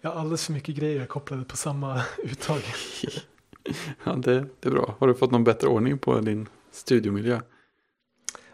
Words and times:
Jag 0.00 0.10
har 0.10 0.20
alldeles 0.20 0.46
för 0.46 0.52
mycket 0.52 0.74
grejer 0.74 1.06
kopplade 1.06 1.44
på 1.44 1.56
samma 1.56 2.02
uttag. 2.24 2.60
Ja, 4.04 4.12
det, 4.12 4.46
det 4.60 4.68
är 4.68 4.70
bra. 4.70 4.94
Har 4.98 5.08
du 5.08 5.14
fått 5.14 5.30
någon 5.30 5.44
bättre 5.44 5.68
ordning 5.68 5.98
på 5.98 6.20
din 6.20 6.48
studiomiljö? 6.70 7.40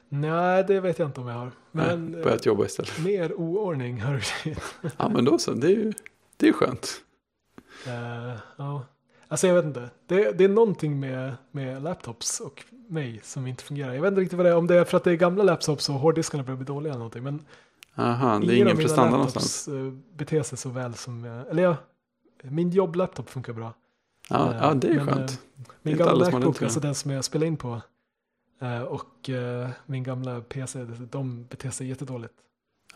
Nej, 0.09 0.65
det 0.69 0.81
vet 0.81 0.99
jag 0.99 1.09
inte 1.09 1.21
om 1.21 1.29
jag 1.29 1.35
har. 1.35 1.51
Men 1.73 2.07
Nej, 2.07 2.23
börjat 2.23 2.47
jobba 2.47 2.65
istället. 2.65 2.99
eh, 2.99 3.05
mer 3.05 3.33
oordning 3.35 4.01
har 4.01 4.23
du. 4.45 4.55
Ja, 4.99 5.09
men 5.09 5.25
då 5.25 5.39
så. 5.39 5.53
Det 5.53 5.67
är 5.67 5.71
ju 5.71 5.93
det 6.37 6.49
är 6.49 6.53
skönt. 6.53 7.01
Eh, 7.87 8.37
ja. 8.57 8.87
Alltså 9.29 9.47
jag 9.47 9.55
vet 9.55 9.65
inte. 9.65 9.91
Det, 10.07 10.33
det 10.33 10.45
är 10.45 10.49
någonting 10.49 11.01
med, 11.01 11.35
med 11.51 11.83
laptops 11.83 12.41
och 12.41 12.65
mig 12.89 13.21
som 13.25 13.47
inte 13.47 13.65
fungerar. 13.65 13.95
Jag 13.95 14.03
vet 14.03 14.09
inte 14.09 14.21
riktigt 14.21 14.37
vad 14.37 14.47
det 14.47 14.51
är. 14.51 14.57
Om 14.57 14.67
det 14.67 14.77
är 14.77 14.85
för 14.85 14.97
att 14.97 15.05
det 15.05 15.11
är 15.11 15.17
gamla 15.17 15.45
laptops 15.45 15.89
och 15.89 15.95
hårddiskarna 15.95 16.43
börjar 16.45 16.57
bli 16.57 16.67
dåliga 16.67 16.91
eller 16.93 16.99
någonting. 16.99 17.23
Men 17.23 17.45
Aha, 17.97 18.39
det 18.39 18.53
är 18.55 18.57
ingen 18.57 18.77
prestanda 18.77 19.11
någonstans. 19.11 19.69
eh, 19.69 19.93
beter 20.17 20.43
sig 20.43 20.59
så 20.59 20.69
väl 20.69 20.95
som 20.95 21.25
jag, 21.25 21.49
eller 21.51 21.63
ja, 21.63 21.77
min 22.43 22.71
jobblaptop 22.71 23.31
funkar 23.31 23.53
bra. 23.53 23.75
Ja, 24.31 24.51
Eh, 24.53 24.57
ja, 24.61 24.75
det 24.75 24.89
är 24.89 24.93
ju 24.93 24.99
skönt. 24.99 25.19
eh, 25.19 25.23
är 25.25 25.39
Min 25.83 25.97
gamla 25.97 26.31
Macbook, 26.31 26.63
alltså 26.63 26.81
den 26.81 26.95
som 26.95 27.11
jag 27.11 27.25
spelar 27.25 27.47
in 27.47 27.57
på, 27.57 27.81
eh, 28.61 28.83
och 28.83 29.31
eh, 29.31 29.69
min 29.87 30.03
gamla 30.03 30.41
PC, 30.41 30.85
de 30.85 31.45
beter 31.45 31.71
sig 31.71 31.89
jättedåligt. 31.89 32.35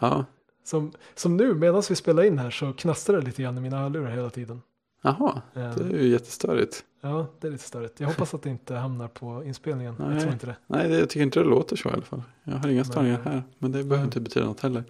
Ja, 0.01 0.25
Som, 0.65 0.93
som 1.15 1.37
nu, 1.37 1.55
medan 1.55 1.83
vi 1.91 1.97
spelar 1.97 2.23
in 2.23 2.39
här 2.39 2.51
så 2.51 2.73
knastrar 2.73 3.17
det 3.21 3.27
lite 3.27 3.43
grann 3.43 3.59
i 3.59 3.61
mina 3.61 3.79
hörlurar 3.79 4.11
hela 4.11 4.31
tiden. 4.31 4.63
jaha. 5.03 5.43
Eh, 5.55 5.75
Det 5.75 5.85
är 5.85 6.03
ju 6.03 6.09
jättestörigt. 6.09 6.85
Ja, 7.01 7.27
det 7.41 7.47
är 7.47 7.51
lite 7.53 7.65
störigt. 7.65 8.01
Jag 8.01 8.09
hoppas 8.09 8.35
att 8.35 8.43
det 8.43 8.51
inte 8.51 8.75
hamnar 8.75 9.09
på 9.09 9.45
inspelningen. 9.45 9.95
Jag 9.99 10.09
Nej. 10.09 10.21
tror 10.21 10.33
inte 10.33 10.47
det. 10.47 10.57
Nej, 10.67 10.89
det, 10.89 10.99
jag 10.99 11.11
tycker 11.11 11.23
inte 11.23 11.39
det 11.41 11.45
låter 11.47 11.77
så 11.77 11.89
i 11.89 11.93
alla 11.93 12.03
fall. 12.03 12.23
Jag 12.45 12.57
har 12.57 12.69
inga 12.69 12.85
störningar 12.85 13.21
här. 13.25 13.43
Men 13.59 13.73
det 13.73 13.79
behöver 13.79 13.97
Nej. 13.97 14.05
inte 14.05 14.21
betyda 14.21 14.47
något 14.47 14.61
heller. 14.61 14.85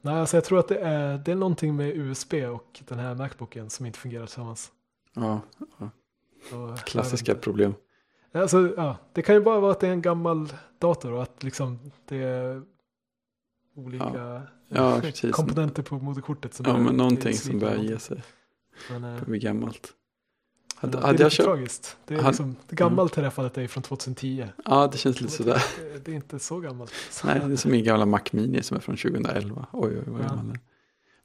Nej, 0.00 0.14
alltså 0.14 0.36
jag 0.36 0.44
tror 0.44 0.58
att 0.58 0.68
det 0.68 0.78
är, 0.78 1.18
det 1.18 1.32
är 1.32 1.36
någonting 1.36 1.76
med 1.76 1.96
USB 1.96 2.34
och 2.34 2.80
den 2.88 2.98
här 2.98 3.14
Macbooken 3.14 3.70
som 3.70 3.86
inte 3.86 3.98
fungerar 3.98 4.26
tillsammans. 4.26 4.72
Ja, 5.14 5.40
Och, 6.52 6.78
klassiska 6.78 7.32
jag 7.32 7.40
problem. 7.40 7.74
Alltså, 8.32 8.74
ja, 8.76 8.96
det 9.12 9.22
kan 9.22 9.34
ju 9.34 9.40
bara 9.40 9.60
vara 9.60 9.72
att 9.72 9.80
det 9.80 9.88
är 9.88 9.92
en 9.92 10.02
gammal 10.02 10.52
dator 10.78 11.12
och 11.12 11.22
att 11.22 11.42
liksom 11.42 11.78
det 12.08 12.16
är 12.16 12.62
olika 13.76 14.42
Ja, 14.68 14.98
precis. 15.00 15.34
komponenter 15.34 15.82
på 15.82 15.98
moderkortet. 15.98 16.54
Som 16.54 16.66
Ja, 16.68 16.76
är- 16.76 16.80
men 16.80 16.94
någonting 16.96 17.34
som 17.34 17.58
börjar 17.58 17.76
ge 17.76 17.98
sig. 17.98 18.22
Men, 18.90 19.04
eh, 19.04 19.20
Det 19.20 19.26
blir 19.26 19.40
gammalt. 19.40 19.92
Hade, 20.80 20.92
det 20.92 20.98
är 21.02 21.06
hade 21.06 21.22
jag 21.22 21.32
köpt... 21.32 21.44
tragiskt. 21.46 21.96
Det, 22.06 22.14
är 22.14 22.18
hade- 22.18 22.28
liksom, 22.28 22.56
det 22.68 22.76
gammalt 22.76 23.12
i 23.18 23.20
det 23.20 23.26
här 23.26 23.30
fallet 23.30 23.58
är 23.58 23.66
från 23.66 23.82
2010. 23.82 24.46
Ja, 24.64 24.88
det 24.92 24.98
känns 24.98 25.20
lite 25.20 25.32
sådär. 25.32 25.62
Det, 25.78 26.04
det 26.04 26.10
är 26.10 26.14
inte 26.16 26.38
så 26.38 26.60
gammalt. 26.60 26.92
Nej, 27.24 27.40
det 27.46 27.52
är 27.52 27.56
som 27.56 27.70
min 27.70 27.84
gamla 27.84 28.06
Mac 28.06 28.20
Mini 28.32 28.62
som 28.62 28.76
är 28.76 28.80
från 28.80 28.96
2011. 28.96 29.66
Oj, 29.72 29.96
oj, 29.98 30.02
vad 30.06 30.20
Ja. 30.22 30.28
gammal 30.28 30.46
den. 30.46 30.58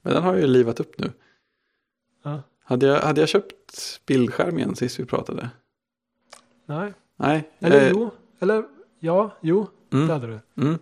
Men 0.01 0.13
den 0.13 0.23
har 0.23 0.35
ju 0.35 0.47
livat 0.47 0.79
upp 0.79 0.99
nu. 0.99 1.11
Ja. 2.23 2.41
Hade 2.63 2.85
jag, 2.85 2.99
hade 3.01 3.21
jag 3.21 3.29
köpt 3.29 4.01
bildskärm 4.05 4.57
igen 4.57 4.75
sist 4.75 4.99
vi 4.99 5.05
pratade? 5.05 5.49
Nej, 6.65 6.93
Nej. 7.17 7.49
eller 7.59 7.81
eh, 7.85 7.89
jo, 7.91 8.11
eller 8.39 8.63
ja, 8.99 9.37
jo, 9.41 9.67
mm, 9.93 10.07
det 10.07 10.13
hade 10.13 10.27
du. 10.27 10.39
mm. 10.61 10.77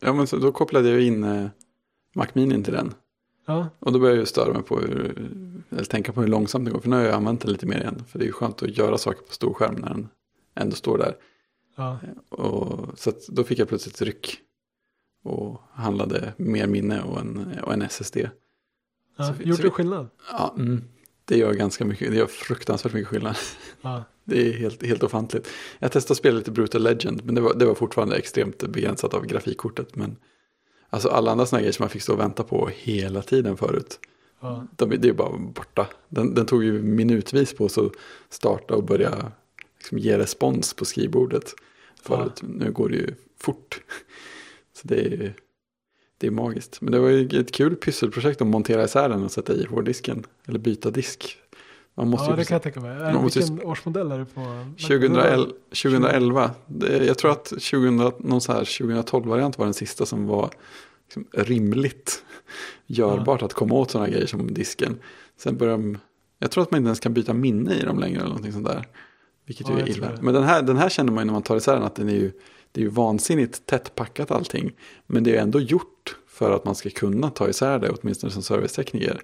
Ja, 0.00 0.12
men 0.12 0.26
så, 0.26 0.36
då 0.36 0.52
kopplade 0.52 0.88
jag 0.90 1.00
in 1.02 1.24
eh, 1.24 1.46
Mac 2.14 2.26
Mini 2.32 2.64
till 2.64 2.72
den. 2.72 2.94
Ja, 3.46 3.68
Och 3.78 3.92
då 3.92 3.98
började 3.98 4.16
jag 4.16 4.22
ju 4.22 4.26
störa 4.26 4.52
mig 4.52 4.62
på 4.62 4.78
hur, 4.80 5.28
eller 5.70 5.84
tänka 5.84 6.12
på 6.12 6.20
hur 6.20 6.28
långsamt 6.28 6.64
det 6.64 6.70
går. 6.70 6.80
För 6.80 6.88
nu 6.88 6.96
har 6.96 7.02
jag 7.02 7.14
använt 7.14 7.40
den 7.40 7.52
lite 7.52 7.66
mer 7.66 7.78
igen. 7.80 8.04
För 8.08 8.18
det 8.18 8.24
är 8.24 8.26
ju 8.26 8.32
skönt 8.32 8.62
att 8.62 8.76
göra 8.78 8.98
saker 8.98 9.22
på 9.26 9.32
stor 9.32 9.54
skärm 9.54 9.74
när 9.74 9.88
den 9.88 10.08
ändå 10.54 10.76
står 10.76 10.98
där. 10.98 11.16
ja, 11.76 11.98
Och, 12.28 12.98
så 12.98 13.12
då 13.28 13.44
fick 13.44 13.58
jag 13.58 13.68
plötsligt 13.68 14.02
ryck. 14.02 14.38
Och 15.24 15.60
handlade 15.72 16.32
mer 16.36 16.66
minne 16.66 17.02
och 17.02 17.20
en, 17.20 17.58
och 17.62 17.72
en 17.72 17.82
SSD. 17.82 18.16
ja. 19.16 19.24
Så 19.24 19.42
Gjorde 19.42 19.56
så 19.56 19.62
vi- 19.62 19.70
skillnad? 19.70 20.08
Ja, 20.32 20.54
mm, 20.58 20.82
det 21.24 21.38
gör 21.38 21.52
ganska 21.54 21.84
mycket. 21.84 22.10
Det 22.10 22.16
gör 22.16 22.26
fruktansvärt 22.26 22.92
mycket 22.92 23.08
skillnad. 23.08 23.36
Ja, 23.82 24.04
Det 24.24 24.48
är 24.48 24.52
helt, 24.52 24.82
helt 24.86 25.02
ofantligt. 25.02 25.48
Jag 25.78 25.92
testade 25.92 26.12
att 26.12 26.18
spela 26.18 26.38
lite 26.38 26.50
Brutal 26.50 26.82
Legend. 26.82 27.24
Men 27.24 27.34
det 27.34 27.40
var, 27.40 27.54
det 27.54 27.66
var 27.66 27.74
fortfarande 27.74 28.16
extremt 28.16 28.58
begränsat 28.68 29.14
av 29.14 29.26
grafikkortet. 29.26 29.96
Men 29.96 30.16
alltså 30.94 31.08
alla 31.08 31.30
andra 31.30 31.46
sådana 31.46 31.60
grejer 31.60 31.72
som 31.72 31.82
man 31.82 31.90
fick 31.90 32.02
stå 32.02 32.12
och 32.12 32.20
vänta 32.20 32.42
på 32.42 32.70
hela 32.74 33.22
tiden 33.22 33.56
förut. 33.56 33.98
ja, 34.40 34.66
De, 34.76 34.90
det 34.90 35.08
är 35.08 35.12
bara 35.12 35.38
borta. 35.38 35.86
Den, 36.08 36.34
den 36.34 36.46
tog 36.46 36.64
ju 36.64 36.82
minutvis 36.82 37.54
på 37.54 37.68
sig 37.68 37.84
att 37.84 37.92
starta 38.28 38.74
och 38.74 38.84
börja 38.84 39.32
liksom 39.78 39.98
ge 39.98 40.18
respons 40.18 40.74
på 40.74 40.84
skrivbordet. 40.84 41.54
Förut. 42.02 42.40
Nu 42.42 42.72
går 42.72 42.88
det 42.88 42.96
ju 42.96 43.14
fort. 43.38 43.80
Så 44.72 44.88
det 44.88 45.00
är, 45.00 45.34
det 46.18 46.26
är 46.26 46.30
magiskt. 46.30 46.80
Men 46.80 46.92
det 46.92 46.98
var 46.98 47.08
ju 47.08 47.40
ett 47.40 47.52
kul 47.52 47.76
pysselprojekt 47.76 48.40
att 48.40 48.46
montera 48.46 48.84
isär 48.84 49.08
den 49.08 49.24
och 49.24 49.32
sätta 49.32 49.54
i 49.54 49.64
hårddisken. 49.64 50.26
Eller 50.46 50.58
byta 50.58 50.90
disk. 50.90 51.38
Man 51.96 52.08
måste 52.10 52.24
ja 52.24 52.30
ju 52.30 52.36
det 52.36 52.44
kan 52.44 52.54
jag 52.54 52.62
tänka 52.62 52.80
mig. 52.80 52.98
Man 53.12 53.22
måste 53.22 53.38
ju- 53.38 53.44
Vilken 53.44 53.68
årsmodell 53.68 54.12
är 54.12 54.18
det 54.18 54.24
på? 54.24 54.40
2011, 54.76 55.46
2011 55.68 56.50
det, 56.66 57.04
jag 57.06 57.18
tror 57.18 57.30
att 57.30 57.44
2000, 57.44 58.12
någon 58.18 58.40
så 58.40 58.52
här 58.52 58.64
2012-variant 58.64 59.58
var 59.58 59.64
den 59.66 59.74
sista 59.74 60.06
som 60.06 60.26
var 60.26 60.50
liksom 61.04 61.26
rimligt 61.32 62.24
görbart 62.86 63.42
att 63.42 63.52
komma 63.52 63.74
åt 63.74 63.90
sådana 63.90 64.08
grejer 64.08 64.26
som 64.26 64.54
disken. 64.54 64.98
Sen 65.36 65.56
börjar 65.56 65.72
de, 65.72 65.98
jag 66.38 66.50
tror 66.50 66.62
att 66.62 66.70
man 66.70 66.78
inte 66.78 66.88
ens 66.88 67.00
kan 67.00 67.14
byta 67.14 67.32
minne 67.34 67.74
i 67.74 67.80
dem 67.82 67.98
längre 67.98 68.16
eller 68.16 68.28
någonting 68.28 68.52
sånt 68.52 68.66
där. 68.66 68.86
Vilket 69.46 69.68
Ja, 69.68 69.74
ju 69.76 69.82
är 69.82 69.88
illa. 69.88 70.12
Men 70.20 70.34
den 70.34 70.42
här, 70.42 70.62
den 70.62 70.76
här 70.76 70.88
känner 70.88 71.12
man 71.12 71.22
ju 71.22 71.26
när 71.26 71.32
man 71.32 71.42
tar 71.42 71.56
isär 71.56 71.74
den 71.74 71.82
att 71.82 71.94
den 71.94 72.08
är 72.08 72.12
ju, 72.14 72.32
det 72.72 72.80
är 72.80 72.82
ju 72.84 72.90
vansinnigt 72.90 73.66
tätt 73.66 73.94
packat 73.94 74.30
allting. 74.30 74.72
Men 75.06 75.24
det 75.24 75.30
är 75.30 75.34
ju 75.34 75.38
ändå 75.40 75.60
gjort 75.60 76.16
för 76.28 76.50
att 76.50 76.64
man 76.64 76.74
ska 76.74 76.90
kunna 76.90 77.30
ta 77.30 77.48
isär 77.48 77.78
det, 77.78 77.90
åtminstone 77.90 78.32
som 78.32 78.42
servicetekniker. 78.42 79.20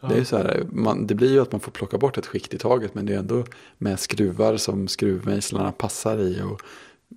Ja, 0.00 0.08
Det, 0.08 0.18
är 0.18 0.24
så 0.24 0.36
här, 0.36 0.66
man, 0.72 1.06
det 1.06 1.14
blir 1.14 1.32
ju 1.32 1.40
att 1.40 1.52
man 1.52 1.60
får 1.60 1.72
plocka 1.72 1.98
bort 1.98 2.18
ett 2.18 2.26
skikt 2.26 2.54
i 2.54 2.58
taget 2.58 2.94
men 2.94 3.06
det 3.06 3.14
är 3.14 3.18
ändå 3.18 3.44
med 3.78 4.00
skruvar 4.00 4.56
som 4.56 4.88
skruvmejslarna 4.88 5.72
passar 5.72 6.18
i. 6.18 6.42
Och 6.42 6.62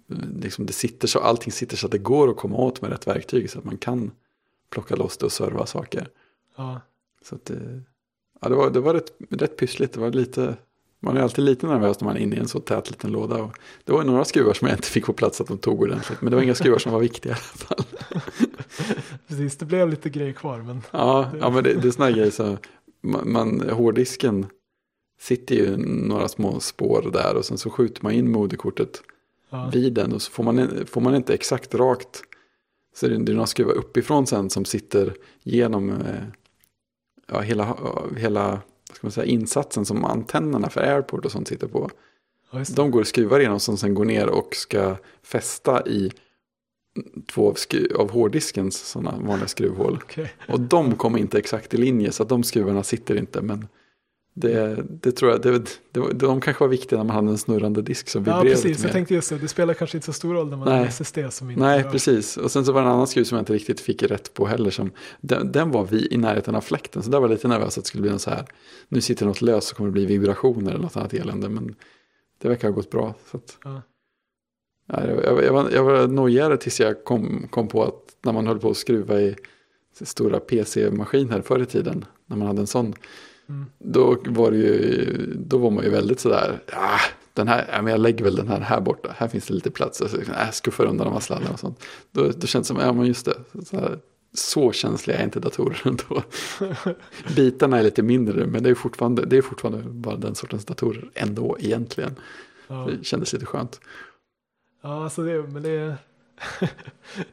eh, 0.10 0.40
liksom 0.42 0.66
det 0.66 0.74
sitter 0.74 1.08
så, 1.08 1.20
allting 1.20 1.52
sitter 1.52 1.78
så 1.78 1.86
att 1.86 1.92
det 1.92 1.98
går 1.98 2.30
att 2.30 2.38
komma 2.38 2.58
åt 2.58 2.82
med 2.82 2.92
rätt 2.92 3.08
verktyg 3.08 3.50
så 3.50 3.60
att 3.60 3.66
man 3.66 3.78
kan 3.78 4.12
plocka 4.70 4.96
loss 4.96 5.18
det 5.18 5.26
och 5.26 5.32
serva 5.32 5.66
saker. 5.66 6.08
ja, 6.58 6.82
Så 7.22 7.36
att 7.36 7.46
det, 7.46 7.82
ja, 8.42 8.50
det 8.50 8.56
var, 8.56 8.70
det 8.70 8.80
var 8.80 8.94
rätt, 8.94 9.14
rätt 9.30 9.58
pyssligt. 9.58 9.94
Det 9.94 10.00
var 10.00 10.12
lite, 10.12 10.56
man 11.00 11.18
är 11.18 11.22
alltid 11.22 11.46
lite 11.46 11.68
nervös 11.68 12.00
när 12.00 12.06
man 12.06 12.18
är 12.18 12.22
inne 12.22 12.36
i 12.36 12.40
en 12.40 12.48
så 12.48 12.60
tät 12.60 12.90
liten 12.90 13.12
låda. 13.12 13.44
Och 13.44 13.58
det 13.84 13.94
var 13.94 14.04
några 14.04 14.26
skruvar 14.26 14.54
som 14.54 14.68
jag 14.68 14.78
inte 14.78 14.88
fick 14.88 15.06
på 15.06 15.14
plats 15.14 15.42
att 15.42 15.48
de 15.48 15.58
tog 15.58 15.82
ordentligt. 15.82 16.22
Men 16.22 16.30
det 16.32 16.36
var 16.36 16.44
inga 16.44 16.56
skruvar 16.56 16.80
som 16.80 16.92
var 16.92 17.00
viktiga 17.00 17.32
i 17.32 17.36
alla 17.36 17.42
fall. 17.42 17.86
precis. 19.32 19.58
Det 19.58 19.66
blev 19.66 19.90
lite 19.90 20.10
grejer 20.10 20.34
kvar. 20.34 20.60
Men 20.60 20.82
Ja, 20.92 21.32
ja 21.40 21.50
men 21.50 21.64
det, 21.64 21.74
det 21.74 21.88
är 21.88 21.92
sådana 21.92 22.12
grejer 22.12 22.32
så 22.32 22.58
man, 23.02 23.32
man, 23.32 23.70
hårddisken 23.70 24.46
sitter 25.20 25.56
ju 25.56 25.78
några 25.78 26.28
små 26.28 26.60
spår 26.60 27.10
där 27.14 27.36
och 27.36 27.46
sen 27.46 27.58
så 27.58 27.70
skjuter 27.70 28.04
man 28.04 28.12
in 28.12 28.32
moderkortet 28.32 29.02
ja, 29.50 29.70
vid 29.74 29.94
den 29.94 30.14
och 30.14 30.22
så 30.22 30.32
får 30.32 30.44
man, 30.44 30.86
får 30.86 31.02
man 31.02 31.16
inte 31.16 31.34
exakt 31.34 31.76
rakt 31.76 32.22
så 32.96 33.08
det, 33.08 33.18
det 33.18 33.32
är 33.32 33.34
några 33.34 33.48
skruvar 33.48 33.74
uppifrån 33.74 34.28
sen 34.28 34.50
som 34.50 34.66
sitter 34.66 35.14
genom 35.44 35.90
eh, 35.90 36.24
ja, 37.28 37.40
hela, 37.40 37.78
hela 38.18 38.62
ska 38.94 39.08
man 39.08 39.12
säga, 39.12 39.26
insatsen 39.26 39.86
som 39.86 40.06
antennerna 40.06 40.70
för 40.70 40.82
airport 40.82 41.26
och 41.26 41.32
sånt 41.32 41.48
sitter 41.48 41.68
på. 41.68 41.90
ja. 42.52 42.64
De 42.76 42.92
går 42.92 43.04
skruvar 43.04 43.40
igenom 43.40 43.60
som 43.60 43.78
sen 43.78 43.94
går 43.94 44.06
ner 44.06 44.30
och 44.30 44.56
ska 44.56 44.96
fästa 45.24 45.88
i 45.88 46.12
två 47.32 47.48
av, 47.50 47.56
av 48.00 48.12
hårddiskens 48.12 48.78
sådana 48.90 49.18
vanliga 49.28 49.48
skruvhål. 49.48 50.00
Okej. 50.04 50.34
Och 50.50 50.60
de 50.60 50.96
kommer 50.96 51.20
inte 51.20 51.38
exakt 51.38 51.74
i 51.74 51.78
linje 51.78 52.12
så 52.12 52.24
att 52.24 52.30
de 52.30 52.44
skruvarna 52.44 52.84
sitter 52.84 53.16
inte. 53.16 53.42
Men 53.42 53.68
det, 54.34 54.84
det 55.02 55.12
tror 55.12 55.32
jag, 55.32 55.42
det, 55.42 55.60
det, 55.92 56.14
de 56.14 56.42
kanske 56.42 56.64
var 56.64 56.70
viktiga 56.70 56.98
när 57.00 57.06
man 57.06 57.16
hade 57.16 57.30
en 57.30 57.38
snurrande 57.38 57.82
disk 57.82 58.10
som 58.10 58.24
Ja, 58.24 58.26
vibrerade 58.26 58.50
precis. 58.50 58.66
lite 58.66 58.82
Jag 58.82 58.86
mer. 58.88 58.94
tänkte 58.94 59.14
just 59.14 59.30
det. 59.30 59.38
Det 59.38 59.48
spelar 59.48 59.74
kanske 59.74 59.98
inte 59.98 60.06
så 60.06 60.14
stor 60.14 60.34
roll 60.34 60.50
när 60.50 60.58
man 60.58 60.68
Nej. 60.68 60.78
har 60.80 60.86
SSD 60.86 61.18
som 61.30 61.50
inte 61.50 61.62
Nej, 61.64 61.84
rör. 61.84 61.90
precis. 61.92 62.38
Och 62.38 62.52
sen 62.52 62.66
så 62.66 62.72
var 62.72 62.82
det 62.82 62.88
en 62.88 62.94
annan 62.94 63.08
skruv 63.08 63.24
som 63.24 63.36
jag 63.36 63.42
inte 63.42 63.54
riktigt 63.54 63.80
fick 63.80 64.04
rätt 64.04 64.34
på 64.34 64.46
heller. 64.46 64.72
Som, 64.72 64.92
den, 65.22 65.52
den 65.52 65.72
var 65.72 65.86
vi 65.86 66.08
i 66.12 66.18
närheten 66.18 66.56
av 66.56 66.62
fläkten. 66.62 67.04
Så 67.04 67.10
där 67.10 67.20
var 67.20 67.28
jag 67.28 67.34
lite 67.34 67.48
nervös 67.48 67.78
att 67.78 67.84
det 67.84 67.88
skulle 67.88 68.02
bli 68.02 68.12
något 68.12 68.22
så 68.22 68.30
här. 68.30 68.46
Nu 68.88 69.02
sitter 69.02 69.26
något 69.26 69.42
löst 69.42 69.68
så 69.68 69.76
kommer 69.76 69.88
det 69.90 69.94
bli 69.94 70.06
vibrationer 70.06 70.72
eller 70.72 70.82
något 70.84 70.98
annat 70.98 71.14
elände. 71.14 71.50
Men 71.50 71.76
det 72.42 72.48
verkar 72.48 72.68
ha 72.68 72.76
gått 72.76 72.90
bra. 72.92 73.16
Så 73.32 73.38
att, 73.38 73.58
Ja. 73.64 73.82
Ja, 74.86 75.08
jag, 75.08 75.24
jag, 75.24 75.44
jag, 75.44 75.54
var, 75.54 75.70
jag 75.72 75.84
var 75.84 76.08
nojigare 76.08 76.58
tills 76.58 76.80
jag 76.80 77.04
kom, 77.04 77.48
kom 77.50 77.68
på 77.68 77.84
att 77.84 78.16
när 78.22 78.34
man 78.34 78.48
höll 78.48 78.60
på 78.60 78.70
att 78.70 78.78
skruva 78.78 79.22
i 79.22 79.36
stora 80.02 80.40
PC-maskiner 80.40 81.42
förr 81.42 81.60
i 81.60 81.66
tiden. 81.66 82.06
När 82.26 82.38
man 82.38 82.48
hade 82.48 82.62
en 82.62 82.68
sån. 82.68 82.94
Mm. 83.50 83.66
Då 83.80 84.18
var, 84.26 84.52
det 84.52 84.58
ju, 84.58 85.34
då 85.36 85.58
var 85.58 85.72
man 85.72 85.84
ju 85.84 85.90
väldigt 85.90 86.20
sådär, 86.20 86.60
ah, 86.74 87.00
den 87.34 87.48
här, 87.48 87.70
ja, 87.72 87.82
men 87.82 87.92
jag 87.92 88.00
lägger 88.00 88.24
väl 88.24 88.36
den 88.36 88.48
här 88.48 88.60
här 88.60 88.82
borta, 88.82 89.16
här 89.18 89.28
finns 89.28 89.48
det 89.48 89.54
lite 89.54 89.72
plats, 89.72 90.02
alltså, 90.02 90.22
äh, 90.22 90.52
skuffar 90.52 90.86
undan 90.86 91.08
de 91.08 91.14
här 91.14 91.20
sladdarna 91.20 91.54
och 91.54 91.60
sånt. 91.60 91.84
Då, 92.12 92.32
då 92.36 92.48
känns 92.48 92.68
det 92.68 92.74
som, 92.74 92.84
ja 92.84 92.94
men 92.94 93.06
just 93.06 93.26
det, 93.26 93.66
så, 93.66 93.78
här, 93.78 94.00
så 94.34 94.72
känsliga 94.72 95.18
är 95.18 95.24
inte 95.24 95.40
datorer 95.40 95.82
ändå. 95.86 96.24
Bitarna 97.36 97.80
är 97.80 97.84
lite 97.84 98.04
mindre, 98.04 98.48
men 98.48 98.64
det 98.64 98.70
är 98.70 98.76
fortfarande, 98.76 99.26
det 99.26 99.38
är 99.38 99.42
fortfarande 99.42 99.90
bara 99.90 100.16
den 100.16 100.36
sortens 100.36 100.66
datorer 100.66 101.10
ändå 101.14 101.58
egentligen. 101.60 102.16
Ja. 102.68 102.88
Det 102.90 103.06
kändes 103.06 103.34
lite 103.34 103.46
skönt. 103.46 103.80
Ja, 104.82 105.04
alltså 105.04 105.24
det, 105.24 105.44
men 105.44 105.64
det 105.64 105.70
är, 105.70 105.98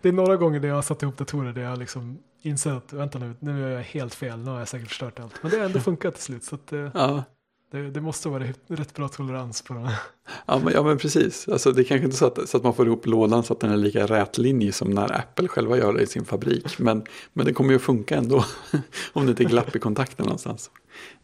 det 0.03 0.09
är 0.09 0.13
några 0.13 0.37
gånger 0.37 0.61
där 0.61 0.69
jag 0.69 0.75
har 0.75 0.83
satt 0.83 1.03
ihop 1.03 1.17
datorer 1.17 1.53
där 1.53 1.63
jag 1.63 1.79
liksom 1.79 2.19
inser 2.43 2.73
att 2.73 2.93
vänta 2.93 3.19
nu, 3.19 3.35
nu 3.41 3.65
är 3.67 3.71
jag 3.71 3.83
helt 3.83 4.15
fel, 4.15 4.39
nu 4.39 4.51
har 4.51 4.59
jag 4.59 4.69
säkert 4.69 4.89
förstört 4.89 5.21
allt. 5.21 5.35
Men 5.43 5.51
det 5.51 5.57
har 5.59 5.65
ändå 5.65 5.81
funkat 5.81 6.15
till 6.15 6.23
slut. 6.25 6.45
Så 6.45 6.55
att, 6.55 6.73
eh, 6.73 6.89
Ja, 6.95 7.25
det, 7.71 7.91
det 7.91 8.01
måste 8.01 8.29
vara 8.29 8.45
rätt 8.67 8.95
bra 8.95 9.09
tolerans 9.09 9.63
på 9.63 9.75
det. 9.75 9.99
ja, 10.47 10.61
men, 10.65 10.73
ja 10.75 10.83
men 10.83 10.99
precis. 10.99 11.49
Alltså, 11.49 11.73
det 11.73 11.83
är 11.83 11.85
kanske 11.85 12.05
inte 12.05 12.17
så 12.17 12.27
att, 12.27 12.49
så 12.49 12.57
att 12.57 12.63
man 12.63 12.75
får 12.75 12.87
ihop 12.87 13.07
lådan 13.07 13.43
så 13.43 13.53
att 13.53 13.61
den 13.61 13.71
är 13.71 13.77
lika 13.77 14.07
rätlinjig 14.07 14.75
som 14.75 14.91
när 14.91 15.17
Apple 15.19 15.49
själva 15.49 15.77
gör 15.77 15.93
det 15.93 16.03
i 16.03 16.07
sin 16.07 16.25
fabrik. 16.25 16.79
Men, 16.79 17.05
men 17.33 17.47
det 17.47 17.53
kommer 17.53 17.71
ju 17.71 17.77
att 17.77 17.83
funka 17.83 18.17
ändå. 18.17 18.45
om 19.13 19.27
det 19.27 19.31
inte 19.31 19.43
är 19.43 19.49
glapp 19.49 19.77
i 19.77 19.79
kontakten 19.79 20.25
någonstans. 20.25 20.71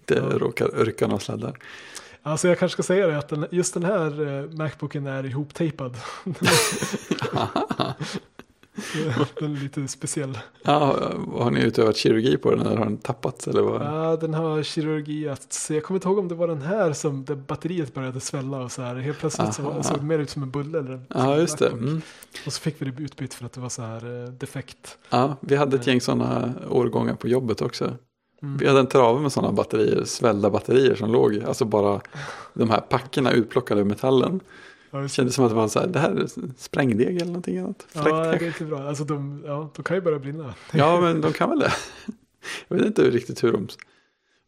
Det 0.04 0.14
Ja. 0.14 0.22
råkar 0.38 0.68
rycka 0.84 1.06
några 1.06 1.20
sladdar. 1.20 1.58
Alltså 2.26 2.48
jag 2.48 2.58
kanske 2.58 2.72
ska 2.72 2.82
säga 2.82 3.06
det 3.06 3.18
att 3.18 3.28
den, 3.28 3.46
just 3.50 3.74
den 3.74 3.84
här 3.84 4.38
eh, 4.44 4.50
Macbooken 4.50 5.06
är 5.06 5.26
ihoptejpad. 5.26 5.96
den 9.40 9.56
är 9.56 9.62
lite 9.62 9.88
speciell. 9.88 10.38
Ja, 10.62 10.96
har 11.32 11.50
ni 11.50 11.60
utövat 11.62 11.96
kirurgi 11.96 12.36
på 12.36 12.50
den 12.50 12.60
eller 12.60 12.76
har 12.76 12.84
den 12.84 12.98
tappats? 12.98 13.48
Eller 13.48 13.62
vad? 13.62 13.82
Ja, 13.82 14.16
den 14.16 14.34
har 14.34 14.62
kirurgiats. 14.62 15.70
Jag 15.70 15.82
kommer 15.84 15.96
inte 15.98 16.08
ihåg 16.08 16.18
om 16.18 16.28
det 16.28 16.34
var 16.34 16.48
den 16.48 16.62
här 16.62 16.92
som 16.92 17.24
där 17.24 17.34
batteriet 17.34 17.94
började 17.94 18.20
svälla 18.20 18.58
och 18.58 18.72
så 18.72 18.82
här. 18.82 18.94
Helt 18.96 19.18
plötsligt 19.18 19.54
så 19.54 19.62
Aha. 19.62 19.70
var- 19.72 19.82
såg 19.82 19.98
det 19.98 20.04
mer 20.04 20.18
ut 20.18 20.30
som 20.30 20.42
en 20.42 20.50
bulle. 20.50 20.78
Eller 20.78 20.90
en- 20.92 21.06
Ja, 21.08 21.36
just 21.36 21.58
det. 21.58 21.68
Mm. 21.68 22.00
Och 22.46 22.52
så 22.52 22.60
fick 22.60 22.82
vi 22.82 22.90
det 22.90 23.02
utbytt 23.02 23.34
för 23.34 23.44
att 23.46 23.52
det 23.52 23.60
var 23.60 23.68
så 23.68 23.82
här 23.82 24.24
eh, 24.24 24.30
defekt. 24.30 24.98
Ja, 25.10 25.36
vi 25.40 25.56
hade 25.56 25.76
ett 25.76 25.86
gäng 25.86 26.00
sådana 26.00 26.52
årgångar 26.70 27.14
på 27.14 27.28
jobbet 27.28 27.62
också. 27.62 27.92
Mm. 28.44 28.56
Vi 28.56 28.66
hade 28.66 28.80
en 28.80 28.86
trave 28.86 29.20
med 29.20 29.32
sådana 29.32 29.52
batterier, 29.52 30.04
svällda 30.04 30.50
batterier 30.50 30.94
som 30.94 31.12
låg, 31.12 31.38
alltså 31.46 31.64
bara 31.64 32.00
de 32.54 32.70
här 32.70 32.80
packerna 32.80 33.32
utplockade 33.32 33.80
ur 33.80 33.84
metallen. 33.84 34.40
Ja, 34.90 34.98
Det 34.98 35.08
kändes 35.08 35.34
som 35.34 35.44
att 35.44 35.50
det 35.50 35.56
var 35.56 35.68
så 35.68 35.80
här, 35.80 35.86
det 35.86 35.98
här 35.98 36.10
är 36.10 36.26
sprängdeg 36.56 37.16
eller 37.16 37.26
någonting 37.26 37.58
annat. 37.58 37.86
Fräckt 37.88 38.06
ja, 38.06 38.24
det 38.24 38.36
är 38.36 38.46
inte 38.46 38.64
bra. 38.64 38.88
Alltså 38.88 39.04
de, 39.04 39.42
ja, 39.46 39.70
de 39.76 39.82
kan 39.82 39.96
ju 39.96 40.00
börja 40.00 40.18
brinna. 40.18 40.54
Ja, 40.72 41.00
men 41.00 41.20
de 41.20 41.32
kan 41.32 41.50
väl 41.50 41.58
det. 41.58 41.72
Jag 42.68 42.76
vet 42.76 42.86
inte 42.86 43.10
riktigt 43.10 43.44
hur 43.44 43.52
de, 43.52 43.68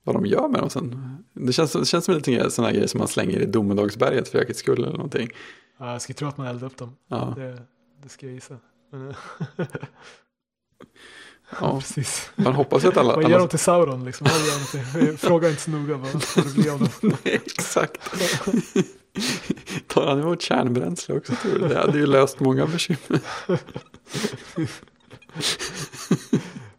vad 0.04 0.14
de 0.16 0.26
gör 0.26 0.48
med 0.48 0.60
dem 0.60 0.70
sen. 0.70 1.16
Det 1.32 1.52
känns, 1.52 1.72
det 1.72 1.84
känns 1.86 2.04
som 2.04 2.14
lite 2.14 2.50
sådana 2.50 2.72
grejer 2.72 2.86
som 2.86 2.98
man 2.98 3.08
slänger 3.08 3.38
i 3.38 3.46
domedagsberget 3.46 4.28
för 4.28 4.38
säkerhets 4.38 4.60
skull 4.60 4.78
eller 4.84 4.92
någonting. 4.96 5.28
Ja, 5.78 5.92
jag 5.92 6.02
skulle 6.02 6.16
tro 6.16 6.28
att 6.28 6.36
man 6.36 6.46
eldar 6.46 6.66
upp 6.66 6.76
dem. 6.76 6.96
Ja, 7.08 7.32
Det, 7.36 7.62
det 8.02 8.08
ska 8.08 8.26
jag 8.26 8.34
gissa. 8.34 8.56
Men, 8.92 9.08
eh, 9.08 9.16
ja. 11.60 11.80
precis. 11.80 12.30
Man 12.36 12.54
hoppas 12.54 12.84
att 12.84 12.96
alla... 12.96 13.14
Vad 13.14 13.24
ger 13.24 13.30
alla 13.30 13.38
de 13.38 13.48
till 13.48 13.58
Sauron 13.58 14.04
liksom? 14.04 14.26
Vad 14.30 14.40
gör 14.40 14.58
de 14.58 15.06
till? 15.06 15.18
Fråga 15.18 15.50
inte 15.50 15.62
så 15.62 15.70
noga 15.70 15.96
vad, 15.96 16.12
det 16.34 16.54
blir 16.54 16.72
av 16.72 16.78
dem. 16.78 16.88
Nej, 17.24 17.40
exakt. 17.44 18.00
Tar 19.86 20.06
han 20.06 20.20
emot 20.20 20.42
kärnbränsle 20.42 21.14
också 21.14 21.32
tror 21.42 21.58
du? 21.58 21.68
Det 21.68 21.78
hade 21.78 21.98
ju 21.98 22.06
löst 22.06 22.40
många 22.40 22.66
bekymmer. 22.66 23.20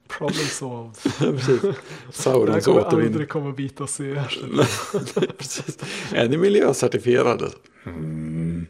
Problem 0.08 0.48
solved. 0.48 0.96
Precis. 1.18 1.62
Det 1.62 1.68
här 1.68 1.76
Saurons 2.12 2.66
kommer 2.66 2.80
återvinning. 2.80 3.12
aldrig 3.12 3.30
komma 3.30 3.50
att 3.50 3.58
bita 3.58 3.84
oss 3.84 4.00
i 4.00 4.18
arslet. 4.18 5.38
Precis. 5.38 5.78
Är 6.12 6.30
ni 6.30 6.38
miljöcertifierade? 6.38 7.50
Mm. 7.86 8.68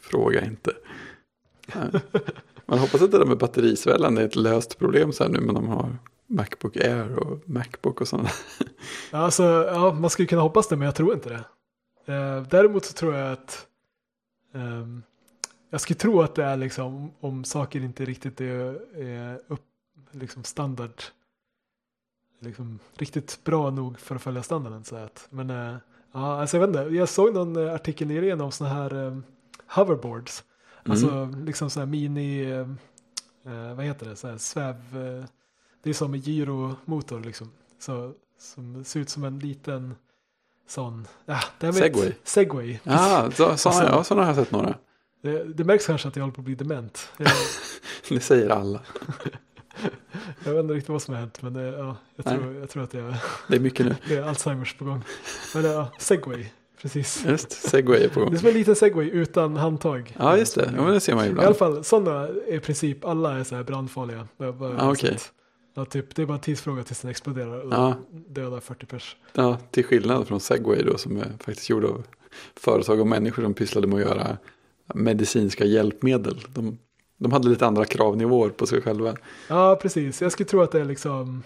Fråga 0.00 0.44
inte. 0.44 0.72
Man 2.66 2.78
hoppas 2.78 3.02
att 3.02 3.10
det 3.10 3.18
där 3.18 3.24
med 3.24 3.38
batterisvällan 3.38 4.18
är 4.18 4.24
ett 4.24 4.36
löst 4.36 4.78
problem 4.78 5.12
så 5.12 5.24
här 5.24 5.30
nu, 5.30 5.40
men 5.40 5.54
de 5.54 5.68
har 5.68 5.96
Macbook 6.26 6.76
Air 6.76 7.18
och 7.18 7.48
Macbook 7.48 8.00
och 8.00 8.08
sådana. 8.08 8.28
Alltså, 9.10 9.42
ja, 9.72 9.92
man 9.92 10.10
skulle 10.10 10.28
kunna 10.28 10.42
hoppas 10.42 10.68
det, 10.68 10.76
men 10.76 10.86
jag 10.86 10.94
tror 10.94 11.14
inte 11.14 11.28
det. 11.28 11.44
Eh, 12.14 12.42
däremot 12.42 12.84
så 12.84 12.92
tror 12.92 13.14
jag 13.14 13.32
att 13.32 13.66
eh, 14.54 14.86
jag 15.70 15.80
skulle 15.80 15.98
tro 15.98 16.22
att 16.22 16.34
det 16.34 16.44
är 16.44 16.56
liksom 16.56 17.10
om 17.20 17.44
saker 17.44 17.80
inte 17.80 18.04
riktigt 18.04 18.40
är, 18.40 18.96
är 19.02 19.40
upp, 19.48 19.64
liksom 20.10 20.44
standard, 20.44 21.02
liksom 22.40 22.78
riktigt 22.94 23.40
bra 23.44 23.70
nog 23.70 23.98
för 23.98 24.14
att 24.14 24.22
följa 24.22 24.42
standarden. 24.42 24.84
Så 24.84 24.96
att, 24.96 25.26
men 25.30 25.50
eh, 25.50 25.76
ja, 26.12 26.40
alltså 26.40 26.56
jag 26.56 26.66
vet 26.66 26.76
inte, 26.76 26.96
jag 26.96 27.08
såg 27.08 27.34
någon 27.34 27.66
eh, 27.66 27.74
artikel 27.74 28.08
nyligen 28.08 28.40
om 28.40 28.52
sådana 28.52 28.74
här 28.74 28.94
ehm, 28.94 29.24
hoverboards. 29.66 30.44
Alltså 30.90 31.34
liksom 31.44 31.70
så 31.70 31.80
här 31.80 31.86
mini, 31.86 32.50
eh, 32.50 32.58
eh, 33.52 33.74
vad 33.74 33.84
heter 33.84 34.08
det, 34.08 34.16
så 34.16 34.28
här 34.28 34.38
sväv, 34.38 34.76
eh, 34.76 35.24
det 35.82 35.90
är 35.90 35.94
som 35.94 36.14
en 36.14 36.20
gyromotor 36.20 37.20
liksom. 37.20 37.50
Så, 37.78 38.12
som 38.38 38.84
ser 38.84 39.00
ut 39.00 39.08
som 39.10 39.24
en 39.24 39.38
liten 39.38 39.94
sån, 40.68 41.06
ja, 41.26 41.40
det 41.58 41.66
här 41.66 41.72
med 41.72 41.82
Segway. 41.82 42.12
Segway. 42.24 42.78
Ja, 42.82 43.30
så, 43.30 43.56
sådana, 43.56 43.88
Alltså- 43.88 44.04
sådana 44.04 44.26
har 44.26 44.34
jag 44.34 44.36
sett 44.36 44.50
några. 44.52 44.74
Det, 45.22 45.44
det 45.44 45.64
märks 45.64 45.86
kanske 45.86 46.08
att 46.08 46.16
jag 46.16 46.22
håller 46.22 46.34
på 46.34 46.40
att 46.40 46.44
bli 46.44 46.54
dement. 46.54 47.08
Jag, 47.16 47.28
Det 48.08 48.20
säger 48.20 48.48
alla. 48.50 48.80
jag 50.44 50.52
vet 50.54 50.62
inte 50.62 50.74
riktigt 50.74 50.88
vad 50.88 51.02
som 51.02 51.14
har 51.14 51.20
hänt 51.20 51.42
men 51.42 51.52
det, 51.52 51.62
ja, 51.62 51.96
jag, 52.16 52.26
tror, 52.26 52.54
jag 52.54 52.70
tror 52.70 52.82
att 52.82 52.94
är, 52.94 53.16
Det 53.48 53.56
är 53.56 53.60
mycket 53.60 53.86
nu. 53.86 53.96
det 54.08 54.16
är 54.16 54.22
Alzheimers 54.22 54.74
på 54.74 54.84
gång. 54.84 55.02
Men 55.54 55.64
ja, 55.64 55.88
Segway, 55.98 56.46
precis. 56.86 57.24
Just, 57.28 57.52
segway 57.52 58.04
är 58.04 58.08
på 58.08 58.20
Det 58.20 58.24
gång. 58.26 58.34
är 58.34 58.38
som 58.38 58.48
en 58.48 58.54
liten 58.54 58.76
Segway 58.76 59.10
utan 59.10 59.56
handtag. 59.56 60.16
Ja, 60.18 60.36
just 60.38 60.54
det. 60.54 60.72
Ja, 60.76 60.82
men 60.82 60.92
det 60.92 61.00
ser 61.00 61.14
man 61.14 61.24
ju 61.24 61.30
I 61.30 61.32
alla 61.32 61.40
ibland. 61.42 61.56
fall 61.56 61.84
sådana 61.84 62.28
i 62.48 62.58
princip 62.60 63.04
alla 63.04 63.38
är 63.38 63.44
så 63.44 63.54
här 63.56 63.62
brandfarliga. 63.62 64.28
Jag 64.36 64.54
bara- 64.56 64.80
Ah, 64.82 64.90
okej. 64.92 65.16
Ja, 65.74 65.84
typ, 65.84 66.14
det 66.14 66.22
är 66.22 66.26
bara 66.26 66.34
en 66.34 66.40
tidsfråga 66.40 66.82
tills 66.82 67.00
den 67.00 67.10
exploderar 67.10 67.60
och 67.60 67.72
Ja. 67.72 67.94
dödar 68.10 68.60
40 68.60 68.86
pers. 68.86 69.16
Ja, 69.32 69.58
till 69.70 69.84
skillnad 69.84 70.26
från 70.28 70.40
segway 70.40 70.82
då 70.82 70.98
som 70.98 71.16
är 71.16 71.32
faktiskt 71.40 71.70
gjord 71.70 71.84
av 71.84 72.02
företag 72.56 73.00
och 73.00 73.06
människor 73.06 73.42
som 73.42 73.54
pysslade 73.54 73.86
med 73.86 73.96
att 73.96 74.08
göra 74.08 74.36
medicinska 74.94 75.64
hjälpmedel. 75.64 76.40
De, 76.48 76.78
de 77.18 77.32
hade 77.32 77.48
lite 77.48 77.66
andra 77.66 77.84
kravnivåer 77.84 78.48
på 78.48 78.66
sig 78.66 78.82
själva. 78.82 79.14
Ja, 79.48 79.78
precis. 79.82 80.22
Jag 80.22 80.32
skulle 80.32 80.48
tro 80.48 80.60
att 80.62 80.72
det 80.72 80.80
är 80.80 80.84
liksom 80.84 81.42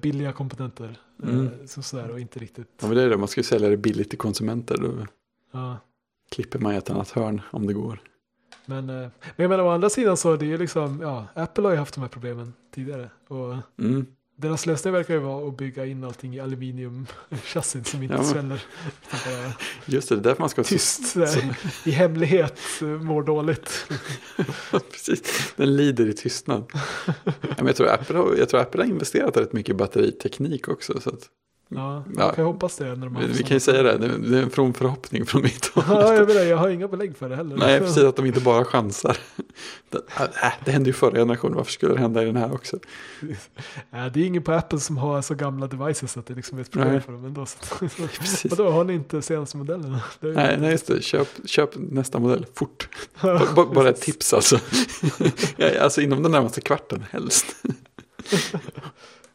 billiga 0.00 0.32
komponenter. 0.32 0.98
Mm. 1.22 1.46
Eh, 1.46 1.50
så 1.66 1.82
sådär, 1.82 2.10
och 2.10 2.20
inte 2.20 2.38
riktigt. 2.38 2.68
Ja, 2.80 2.86
men 2.86 2.96
det 2.96 3.02
är 3.02 3.10
det, 3.10 3.16
man 3.16 3.28
ska 3.28 3.38
ju 3.40 3.44
sälja 3.44 3.68
det 3.68 3.76
billigt 3.76 4.10
till 4.10 4.18
konsumenter. 4.18 4.76
Då 4.76 5.06
Ja. 5.52 5.76
klipper 6.30 6.58
man 6.58 6.74
i 6.74 6.76
ett 6.76 6.90
annat 6.90 7.10
hörn 7.10 7.40
om 7.50 7.66
det 7.66 7.72
går. 7.72 7.98
Men, 8.66 8.90
eh, 8.90 8.96
men 8.96 9.10
jag 9.36 9.48
menar 9.48 9.64
å 9.64 9.68
andra 9.70 9.90
sidan 9.90 10.16
så 10.16 10.32
är 10.32 10.36
det 10.38 10.46
ju 10.46 10.58
liksom, 10.58 11.00
ja, 11.00 11.26
Apple 11.34 11.64
har 11.64 11.70
ju 11.70 11.76
haft 11.78 11.94
de 11.94 12.00
här 12.00 12.08
problemen 12.08 12.52
tidigare. 12.74 13.10
Och 13.28 13.56
Mm. 13.78 14.06
Deras 14.36 14.66
lösning 14.66 14.92
verkar 14.92 15.14
ju 15.14 15.20
vara 15.20 15.48
att 15.48 15.56
bygga 15.56 15.86
in 15.86 16.04
allting 16.04 16.34
i 16.34 16.40
aluminiumchassin 16.40 17.84
som 17.84 18.02
inte 18.02 18.14
Ja, 18.14 18.20
men- 18.22 18.30
sväller. 18.32 18.66
Just 19.86 20.08
det, 20.08 20.14
det 20.14 20.20
är 20.20 20.22
därför 20.22 20.40
man 20.42 20.48
ska... 20.48 20.62
tyst 20.64 21.06
sådär, 21.12 21.56
i 21.84 21.90
hemlighet 21.90 22.60
eh, 22.80 22.86
mår 22.86 23.22
dåligt. 23.22 23.86
Precis, 24.92 25.52
den 25.56 25.76
lider 25.76 26.06
i 26.08 26.12
tystnad. 26.12 26.72
jag, 27.56 27.76
tror 27.76 27.88
Apple 27.88 28.16
har, 28.18 28.34
jag 28.38 28.48
tror 28.48 28.60
Apple 28.60 28.82
har 28.82 28.88
investerat 28.88 29.36
rätt 29.36 29.52
mycket 29.52 29.70
i 29.70 29.74
batteriteknik 29.74 30.68
också. 30.68 31.00
Så 31.00 31.10
att, 31.10 31.28
Ja, 31.68 32.04
Ja. 32.16 32.32
kan 32.32 32.44
hoppas 32.44 32.76
det. 32.76 32.84
När 32.84 32.96
de 33.06 33.16
vi, 33.20 33.26
vi 33.26 33.42
kan 33.42 33.56
ju 33.56 33.60
säga 33.60 33.82
det, 33.82 33.98
det 34.18 34.38
är 34.38 34.42
en 34.42 34.50
from 34.50 34.74
förhoppning 34.74 35.26
från 35.26 35.42
mitt 35.42 35.66
håll. 35.74 35.84
Ja, 35.88 36.14
jag, 36.14 36.28
menar, 36.28 36.40
jag 36.40 36.56
har 36.56 36.68
inga 36.68 36.88
belägg 36.88 37.16
för 37.16 37.28
det 37.28 37.36
heller. 37.36 37.56
Nej, 37.56 37.80
precis 37.80 38.02
att 38.02 38.16
de 38.16 38.26
inte 38.26 38.40
bara 38.40 38.64
chansar. 38.64 39.16
Det, 39.90 39.98
äh, 40.42 40.52
det 40.64 40.70
hände 40.72 40.88
ju 40.90 40.92
förra 40.92 41.16
generationen, 41.18 41.56
varför 41.56 41.72
skulle 41.72 41.94
det 41.94 42.00
hända 42.00 42.22
i 42.22 42.26
den 42.26 42.36
här 42.36 42.54
också? 42.54 42.78
Ja, 43.90 44.08
det 44.14 44.20
är 44.20 44.24
ingen 44.26 44.42
på 44.42 44.52
Apple 44.52 44.80
som 44.80 44.96
har 44.98 45.22
så 45.22 45.34
gamla 45.34 45.66
devices 45.66 46.16
att 46.16 46.26
det 46.26 46.34
liksom 46.34 46.58
är 46.58 46.62
ett 46.62 46.70
problem 46.70 46.92
Nej. 46.92 47.00
för 47.00 47.12
dem 47.12 47.24
ändå. 47.24 47.46
Så, 47.46 47.56
Precis. 48.18 48.44
och 48.52 48.56
då 48.58 48.70
har 48.70 48.84
ni 48.84 48.92
inte 48.92 49.22
senaste 49.22 49.56
ju- 49.56 50.32
Nej, 50.34 50.56
nej, 50.60 50.70
just 50.70 50.86
det. 50.86 51.02
Köp, 51.02 51.28
köp 51.44 51.70
nästa 51.76 52.18
modell 52.18 52.46
fort. 52.54 52.88
B- 53.22 53.62
bara 53.74 53.88
ett 53.88 54.00
tips 54.00 54.34
alltså. 54.34 54.58
ja, 55.56 55.80
alltså 55.80 56.00
inom 56.00 56.22
den 56.22 56.32
närmaste 56.32 56.60
kvarten 56.60 57.04
helst. 57.10 57.46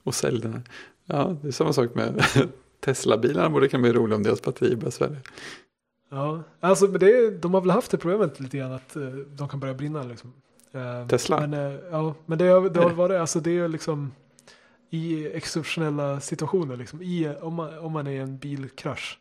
Och 0.04 0.16
sälj 0.16 0.42
den 0.42 0.54
här. 0.54 0.62
Ja, 1.10 1.36
det 1.42 1.48
är 1.48 1.52
samma 1.52 1.74
sak 1.74 1.96
med 1.96 2.24
Tesla-bilarna. 2.80 3.50
Borde 3.50 3.68
kunna 3.68 3.82
bli 3.82 3.94
roligt 3.94 4.16
om 4.16 4.24
deras 4.24 4.42
batteri 4.42 4.76
börjar 4.76 4.92
svälja. 4.92 5.18
Ja, 6.10 6.44
alltså 6.60 6.88
men 6.88 7.00
det, 7.00 7.32
de 7.42 7.54
har 7.54 7.62
väl 7.62 7.70
haft 7.70 7.92
det 7.92 7.98
problemet 7.98 8.40
lite 8.40 8.58
grann 8.58 8.72
att 8.72 8.96
eh, 8.96 9.04
de 9.10 9.50
kan 9.50 9.60
börja 9.60 9.74
brinna 9.74 10.04
liksom. 10.04 10.34
Eh, 10.72 11.08
Tesla? 11.08 11.40
Men, 11.48 11.54
eh, 11.54 11.80
ja, 11.92 12.16
men 12.26 12.38
det 12.38 12.46
har, 12.48 12.70
det 12.70 12.80
har 12.80 12.90
varit, 12.90 13.20
alltså 13.20 13.40
det 13.40 13.58
är 13.58 13.68
liksom 13.68 14.12
i 14.90 15.28
exceptionella 15.28 16.20
situationer 16.20 16.76
liksom. 16.78 17.02
I, 17.02 17.36
om, 17.42 17.54
man, 17.54 17.78
om 17.80 17.92
man 17.92 18.08
är 18.08 18.12
i 18.12 18.18
en 18.18 18.38
bilkrasch 18.38 19.20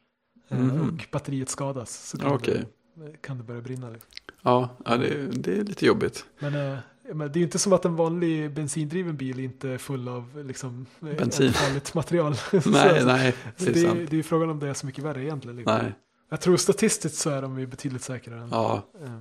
Mhm. 0.51 0.81
och 0.81 1.07
batteriet 1.13 1.49
skadas 1.49 2.09
så 2.09 2.19
kan, 2.19 2.33
Okej. 2.33 2.65
det, 2.95 3.23
kan 3.23 3.39
det 3.39 3.45
börja 3.45 3.61
brinna. 3.61 3.91
Liksom. 3.91 4.11
Ja, 4.43 4.69
ja 4.85 4.97
det, 4.97 5.27
det 5.33 5.53
är 5.59 5.65
lite 5.65 5.87
jobbigt. 5.87 6.25
Men, 6.39 6.77
men 7.15 7.33
det 7.33 7.37
är 7.37 7.39
ju 7.39 7.45
inte 7.45 7.59
som 7.59 7.73
att 7.73 7.85
en 7.85 7.97
vanlig 7.97 8.51
bensindriven 8.55 9.17
bil 9.17 9.39
inte 9.41 9.69
är 9.71 9.79
full 9.79 10.09
av 10.09 10.45
liksom, 10.47 10.87
Bensin. 11.01 11.53
farligt 11.53 11.95
material. 11.95 12.35
Nej, 12.53 12.63
så, 12.63 12.71
nej, 13.07 13.35
det 13.57 13.67
är 13.69 13.73
det, 13.75 13.81
är, 13.87 14.07
det 14.11 14.19
är 14.19 14.23
frågan 14.23 14.51
om 14.51 14.61
det 14.61 14.69
är 14.69 14.75
så 14.75 14.87
mycket 14.87 15.05
värre 15.05 15.23
egentligen. 15.25 15.57
Liksom. 15.57 15.79
Nej, 15.83 15.93
Jag 16.31 16.41
tror 16.41 16.57
statistiskt 16.57 17.19
så 17.19 17.31
är 17.31 17.43
de 17.43 17.59
ju 17.61 17.67
betydligt 17.67 18.03
säkrare. 18.03 18.41
Än, 18.43 18.49
ja, 18.53 18.83
eh, 19.05 19.21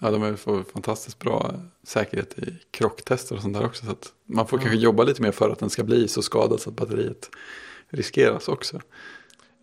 ja, 0.00 0.10
de 0.10 0.36
fått 0.36 0.72
fantastiskt 0.72 1.18
bra 1.18 1.54
säkerhet 1.82 2.38
i 2.38 2.58
krocktester 2.70 3.34
och 3.36 3.42
sånt 3.42 3.54
där 3.54 3.64
också. 3.64 3.86
Så 3.86 3.94
man 4.26 4.46
får 4.46 4.58
Ja. 4.58 4.62
kanske 4.62 4.78
jobba 4.78 5.02
lite 5.02 5.22
mer 5.22 5.32
för 5.32 5.50
att 5.50 5.58
den 5.58 5.70
ska 5.70 5.84
bli 5.84 6.08
så 6.08 6.22
skadad 6.22 6.60
så 6.60 6.70
att 6.70 6.76
batteriet 6.76 7.30
riskeras 7.88 8.48
också. 8.48 8.80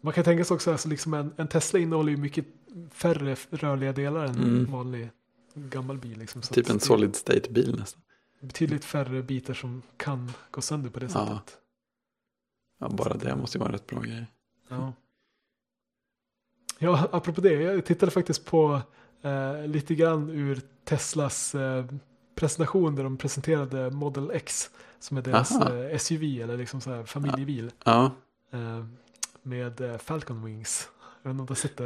Man 0.04 0.14
kan 0.14 0.24
tänka 0.24 0.44
sig 0.46 0.56
också 0.56 0.70
att 0.70 0.74
alltså, 0.74 0.90
liksom 0.90 1.14
en, 1.14 1.34
en 1.38 1.48
Tesla 1.48 1.80
innehåller 1.80 2.12
ju 2.12 2.18
mycket 2.18 2.46
färre 2.94 3.36
rörliga 3.50 3.92
delar 3.94 4.26
än 4.26 4.36
Mm. 4.36 4.72
vanlig 4.72 5.10
gammal 5.56 5.98
bil. 5.98 6.20
Liksom, 6.20 6.42
Typ 6.42 6.70
en 6.70 6.80
solid 6.80 7.16
state 7.16 7.50
bil 7.52 7.76
nästan. 7.80 8.02
betydligt 8.40 8.86
färre 8.86 9.22
bitar 9.24 9.54
som 9.54 9.82
kan 9.98 10.32
gå 10.52 10.62
sönder 10.62 10.90
på 10.90 11.00
det 11.00 11.06
Ja. 11.06 11.10
sättet. 11.38 11.58
Ja, 12.80 12.90
bara 12.90 13.14
det 13.14 13.36
måste 13.36 13.58
ju 13.58 13.60
vara 13.60 13.70
en 13.70 13.74
rätt 13.74 13.88
bra 13.88 14.00
grej. 14.02 14.26
Ja. 14.68 14.94
ja, 16.80 17.10
apropå 17.12 17.42
det. 17.42 17.54
Jag 17.54 17.86
tittade 17.86 18.12
faktiskt 18.12 18.46
på 18.46 18.82
eh, 19.22 19.68
lite 19.68 19.96
grann 19.96 20.30
ur 20.30 20.62
Teslas 20.84 21.56
eh, 21.56 21.86
presentation 22.36 22.96
där 22.96 23.04
de 23.04 23.18
presenterade 23.18 23.92
Model 23.92 24.32
X. 24.32 24.70
Som 25.00 25.18
är 25.18 25.22
deras 25.22 25.52
eh, 25.52 25.98
SUV 25.98 26.24
eller 26.24 26.58
liksom 26.58 26.82
så 26.82 26.90
här 26.94 27.04
familjebil. 27.04 27.72
Ja, 27.86 28.12
Eh, 28.52 28.86
med 29.42 29.82
eh, 29.82 29.98
Falcon 29.98 30.46
Wings. 30.46 30.90
Jag 31.26 31.30
vet 31.30 31.34
inte 31.34 31.42
om 31.42 31.46
du 31.46 31.52
har 31.52 31.56
sett 31.56 31.78
det. 31.78 31.84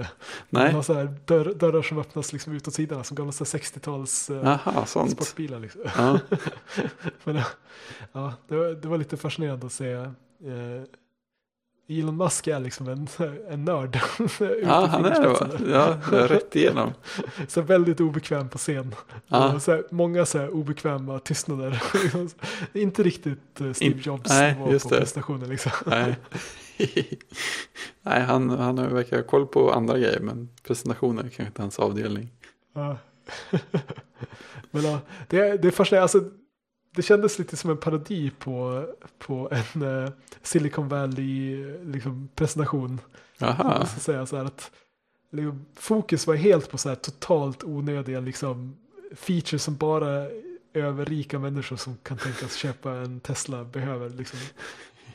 De 0.50 0.60
nej. 0.60 0.72
har 0.72 0.82
så 0.82 0.94
här 0.94 1.16
dörr, 1.26 1.54
dörrar 1.54 1.82
som 1.82 2.00
öppnas 2.00 2.34
liksom 2.34 2.54
utåt 2.54 2.74
sidorna 2.74 3.04
som 3.04 3.16
gamla 3.16 3.32
så 3.32 3.44
här 3.44 3.60
60-tals 3.60 4.30
eh, 4.30 4.48
Aha, 4.48 4.86
sportbilar. 4.86 5.60
Liksom. 5.60 5.82
Ja, 5.98 6.20
Men, 7.24 7.42
ja, 8.12 8.34
det, 8.48 8.56
var, 8.56 8.66
det 8.66 8.88
var 8.88 8.98
lite 8.98 9.18
fascinerande 9.18 9.66
att 9.66 9.72
se. 9.72 9.92
Eh, 9.92 10.10
Elon 11.92 12.18
Musk 12.18 12.48
är 12.48 12.60
liksom 12.60 12.88
en, 12.88 13.08
en 13.50 13.66
nörd. 13.66 14.00
ja 14.64 14.86
han 14.86 15.06
är 15.06 15.22
det 15.22 15.28
va? 15.28 15.50
Ja, 16.12 16.28
rätt 16.28 16.56
igenom. 16.56 16.94
Så 17.48 17.62
väldigt 17.62 18.00
obekväm 18.02 18.50
på 18.50 18.58
scen. 18.58 18.96
Ja. 19.28 19.60
Så 19.60 19.72
här, 19.72 19.84
många 19.92 20.26
så 20.26 20.38
här 20.38 20.50
obekväma 20.50 21.20
tystnader. 21.20 21.84
Inte 22.74 23.04
riktigt 23.04 23.62
eh, 23.62 23.74
Steve 23.74 23.92
In- 23.96 24.02
Jobs 24.04 24.30
nej, 24.30 24.58
just 24.72 24.90
på 24.90 24.96
det. 24.96 25.02
prestationen. 25.02 25.50
Liksom. 25.50 25.72
Nej, 25.86 26.16
nej 28.02 28.22
han, 28.22 28.50
han 28.50 28.94
verkar 28.94 29.18
ha 29.18 29.24
koll 29.24 29.48
på 29.48 29.72
andra 29.72 29.98
grejer, 29.98 30.20
men 30.20 30.50
presentationer 30.64 31.22
kanske 31.22 31.44
inte 31.44 31.62
hans 31.62 31.80
avdelning. 31.80 32.30
Ja. 32.76 32.98
Men 34.72 34.84
ja, 34.84 35.00
det, 35.28 35.58
det 35.62 35.68
är 35.68 35.72
fascinerande. 35.72 36.04
Alltså, 36.04 36.24
det 36.96 37.02
kändes 37.02 37.40
lite 37.40 37.58
som 37.58 37.70
en 37.70 37.78
parodi 37.78 38.32
på, 38.40 38.86
på 39.18 39.50
en 39.52 39.82
eh, 39.82 40.12
Silicon 40.42 40.88
Valley 40.88 41.66
liksom, 41.84 42.30
presentation. 42.36 43.02
Jaha, 43.38 43.80
måste 43.80 44.00
säga 44.00 44.26
så 44.26 44.36
att 44.36 44.72
liksom, 45.32 45.66
fokus 45.76 46.28
var 46.28 46.36
helt 46.36 46.72
på 46.72 46.78
så 46.78 46.90
här 46.90 46.96
totalt 46.96 47.64
onödiga 47.64 48.20
liksom, 48.20 48.78
features 49.16 49.64
som 49.64 49.76
bara 49.76 50.28
överrika 50.74 51.40
människor 51.40 51.76
som 51.76 51.98
kan 52.04 52.18
tänkas 52.18 52.56
köpa 52.56 52.92
en 52.92 53.20
Tesla 53.20 53.64
behöver. 53.64 54.10
Liksom. 54.10 54.40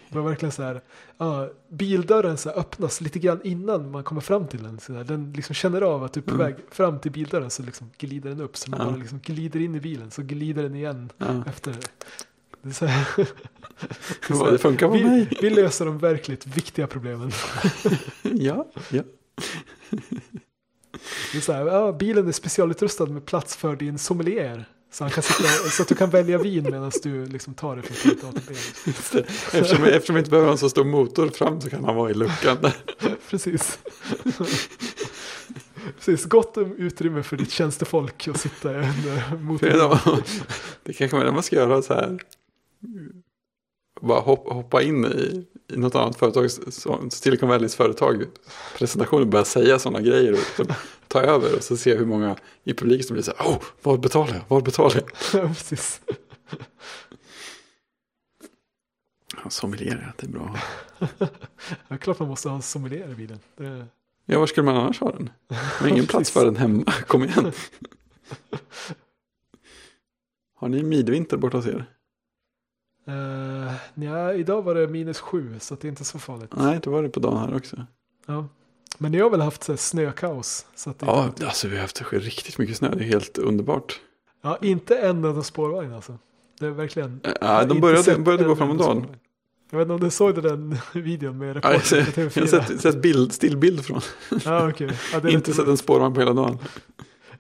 Det 0.09 0.19
var 0.19 0.29
verkligen 0.29 0.53
så 0.53 0.63
här, 0.63 0.81
ja, 1.19 1.51
bildörren 1.69 2.39
så 2.39 2.49
här 2.49 2.59
öppnas 2.59 3.01
lite 3.01 3.19
grann 3.19 3.41
innan 3.45 3.91
man 3.91 4.05
kommer 4.05 4.21
fram 4.21 4.47
till 4.49 4.63
den. 4.63 4.81
Så 4.81 4.93
här, 4.93 5.05
den 5.05 5.33
liksom 5.33 5.55
känner 5.55 5.81
av 5.83 6.05
att 6.05 6.13
du 6.13 6.21
är 6.21 6.25
på 6.25 6.35
Mm. 6.35 6.47
väg 6.47 6.55
fram 6.71 6.99
till 7.01 7.13
bildörren 7.13 7.51
så 7.51 7.63
liksom 7.63 7.91
glider 7.99 8.31
den 8.31 8.41
upp. 8.41 8.57
Så 8.57 8.71
man 8.71 8.81
Ja. 8.81 8.87
bara 8.87 8.97
liksom 8.97 9.19
glider 9.19 9.61
in 9.61 9.75
i 9.75 9.81
bilen 9.81 10.11
så 10.11 10.23
glider 10.23 10.63
den 10.63 10.75
igen 10.75 11.11
ja. 11.19 11.45
efter. 11.47 11.77
Det 12.63 12.69
är 12.69 12.73
så 12.73 12.87
här, 12.87 13.07
Ja, 14.29 14.51
det 14.51 14.59
funkar 14.59 14.87
på 14.89 14.93
vi, 14.95 15.05
mig. 15.05 15.29
vi 15.43 15.51
löser 15.51 15.87
de 15.87 15.99
verkligt 15.99 16.47
viktiga 16.47 16.87
problemen. 16.87 17.31
Ja, 18.23 18.69
ja. 18.91 19.03
Det 21.33 21.39
är 21.39 21.41
så 21.41 21.53
här, 21.53 21.67
ja, 21.67 21.93
bilen 21.93 22.29
är 22.29 22.33
specialutrustad 22.33 23.07
med 23.07 23.25
plats 23.27 23.57
för 23.57 23.77
din 23.77 23.99
sommelier. 23.99 24.65
Så, 24.95 25.05
han 25.05 25.11
kan 25.11 25.23
sitta, 25.23 25.49
så 25.71 25.83
att 25.83 25.89
du 25.89 25.95
kan 25.95 26.11
välja 26.11 26.39
vin 26.39 26.65
medan 26.65 26.91
du 27.03 27.27
liksom 27.27 27.55
tar 27.55 27.77
det 27.77 27.83
från 27.83 28.11
punkt 28.11 28.25
A 28.25 28.33
till 28.33 28.43
B. 28.49 28.55
Eftersom, 29.53 29.85
eftersom 29.85 30.15
vi 30.15 30.19
inte 30.19 30.31
behöver 30.31 30.47
ha 30.47 30.53
en 30.53 30.59
så 30.59 30.71
stor 30.71 30.85
motor 30.85 31.29
fram 31.29 31.61
så 31.61 31.71
kan 31.71 31.85
han 31.85 31.97
vara 31.97 32.11
i 32.11 32.15
luckan. 32.15 32.57
där. 32.61 32.73
Precis. 33.31 33.79
Precis, 35.97 36.25
gott 36.25 36.57
om 36.57 36.75
utrymme 36.77 37.23
för 37.23 37.37
ditt 37.37 37.51
tjänstefolk 37.51 38.29
att 38.29 38.41
sitta 38.41 38.73
i 38.73 38.75
en 38.77 38.83
eh, 39.17 39.35
motor. 39.41 39.71
de- 39.71 40.23
Det 40.83 40.93
kanske 40.93 41.17
man 41.31 41.43
ska 41.43 41.57
göra 41.57 41.83
så 41.83 41.95
här. 41.95 42.19
Bara 44.01 44.21
hoppa, 44.21 44.83
in 44.83 45.05
i, 45.05 45.47
i 45.73 45.77
något 45.77 45.95
annat 45.95 46.17
företag, 46.17 46.51
Silicon 47.13 47.49
Valleys 47.49 47.77
företag, 47.77 48.25
presentation 48.79 49.21
och 49.21 49.27
börja 49.27 49.45
säga 49.45 49.79
sådana 49.79 50.01
grejer 50.01 50.33
och 50.33 50.39
så 50.39 50.65
ta 51.09 51.21
över 51.21 51.57
och 51.57 51.63
så 51.63 51.77
se 51.77 51.95
hur 51.95 52.07
många 52.07 52.37
i 52.65 52.75
publiken 52.75 53.07
som 53.07 53.15
blir 53.15 53.23
så 53.23 53.33
här, 53.39 53.47
oh, 53.47 53.63
vad 53.83 54.01
betalar 54.01 54.35
jag, 54.35 54.43
vad 54.49 54.65
betalar 54.65 54.95
jag? 54.97 55.11
Ja, 55.43 55.49
Precis. 55.49 56.01
Sommelier, 59.49 60.13
det 60.17 60.27
är 60.27 60.31
bra. 60.31 60.57
Ja, 61.89 61.97
klart 61.99 62.19
man 62.19 62.29
måste 62.29 62.49
ha 62.49 62.57
en 62.57 62.63
sommelier 62.63 63.11
i 63.13 63.15
bilen. 63.15 63.39
Det, 63.57 63.87
Ja, 64.27 64.39
var 64.39 64.47
skulle 64.47 64.65
man 64.65 64.77
annars 64.77 65.01
ha 65.01 65.13
den? 65.13 65.31
Har 65.81 65.89
ingen 65.89 66.07
plats 66.07 66.31
för 66.31 66.45
den 66.45 66.57
hemma, 66.57 66.93
kom 67.07 67.25
igen. 67.25 67.53
Har 70.55 70.69
ni 70.69 70.83
midvinter 70.83 71.37
borta 71.37 71.57
hos 71.57 71.67
er? 71.67 71.85
Uh, 73.09 73.73
ja, 73.95 74.33
idag 74.33 74.63
var 74.63 74.75
det 74.75 74.89
minus 74.89 75.21
sju 75.21 75.57
så 75.61 75.75
det 75.75 75.87
är 75.87 75.89
inte 75.89 76.05
så 76.05 76.19
farligt. 76.19 76.51
Nej, 76.57 76.79
det 76.83 76.91
var 76.91 77.03
det 77.03 77.09
på 77.09 77.21
dagen 77.21 77.39
här 77.39 77.57
också. 77.57 77.87
Ja. 78.27 78.47
Men 78.99 79.13
ni 79.13 79.19
har 79.21 79.31
väl 79.31 79.41
haft 79.41 79.65
så 79.65 79.73
här, 79.73 79.77
snökaos? 79.77 80.67
Så 80.75 80.91
att 80.91 80.97
Ja, 81.03 81.25
inte, 81.25 81.47
alltså 81.47 81.69
vi 81.69 81.75
har 81.77 81.83
haft 81.83 82.13
riktigt 82.13 82.59
mycket 82.59 82.77
snö, 82.77 82.89
det 82.95 83.05
är 83.05 83.09
helt 83.09 83.39
underbart. 83.39 84.01
ja, 84.43 84.59
inte 84.63 84.99
en 84.99 85.25
enda 85.25 85.43
spårvagn 85.43 85.95
alltså. 85.95 86.19
Det 86.61 86.67
är 86.67 86.71
verkligen. 86.71 87.21
Ja, 87.25 87.31
Jag 87.41 87.49
har 87.49 87.65
de 87.67 87.81
började, 87.81 88.19
började 88.19 88.45
gå 88.45 88.57
framåt 88.57 88.79
dagen. 88.79 89.07
Jag 89.71 89.79
vet 89.79 89.85
inte 89.85 89.95
om 89.95 90.01
du 90.01 90.11
såg 90.11 90.43
den 90.43 90.79
videon 90.93 91.39
med 91.39 91.49
Ja, 91.49 91.53
reportern 91.73 92.01
TV4? 92.05 92.33
jag 92.35 92.43
har 92.61 92.65
sett, 92.67 92.81
sett 92.81 93.03
bild, 93.03 93.33
stillbild 93.33 93.85
från. 93.85 94.01
Ja, 94.45 94.69
okej. 94.69 94.91
Ja, 95.13 95.29
Inte 95.29 95.53
sett 95.55 95.69
en 95.69 95.77
spårvagn 95.77 96.15
på 96.15 96.21
hela 96.21 96.33
dagen. 96.33 96.59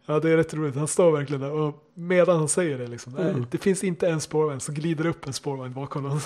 Ja, 0.06 0.20
det 0.20 0.30
är 0.30 0.36
rätt 0.36 0.54
roligt. 0.54 0.74
Han 0.76 0.88
står 0.88 1.12
verkligen 1.12 1.40
där 1.40 1.50
och 1.50 1.90
medan 1.94 2.38
han 2.38 2.48
säger 2.48 2.78
det 2.78 2.86
liksom. 2.86 3.12
Nej, 3.12 3.30
Mm. 3.30 3.46
det 3.50 3.58
finns 3.58 3.84
inte 3.84 4.08
en 4.08 4.20
spårvagn 4.20 4.60
så 4.60 4.72
glider 4.72 5.06
upp 5.06 5.26
en 5.26 5.32
spårvagn 5.32 5.72
bakom 5.72 6.02
honom. 6.04 6.20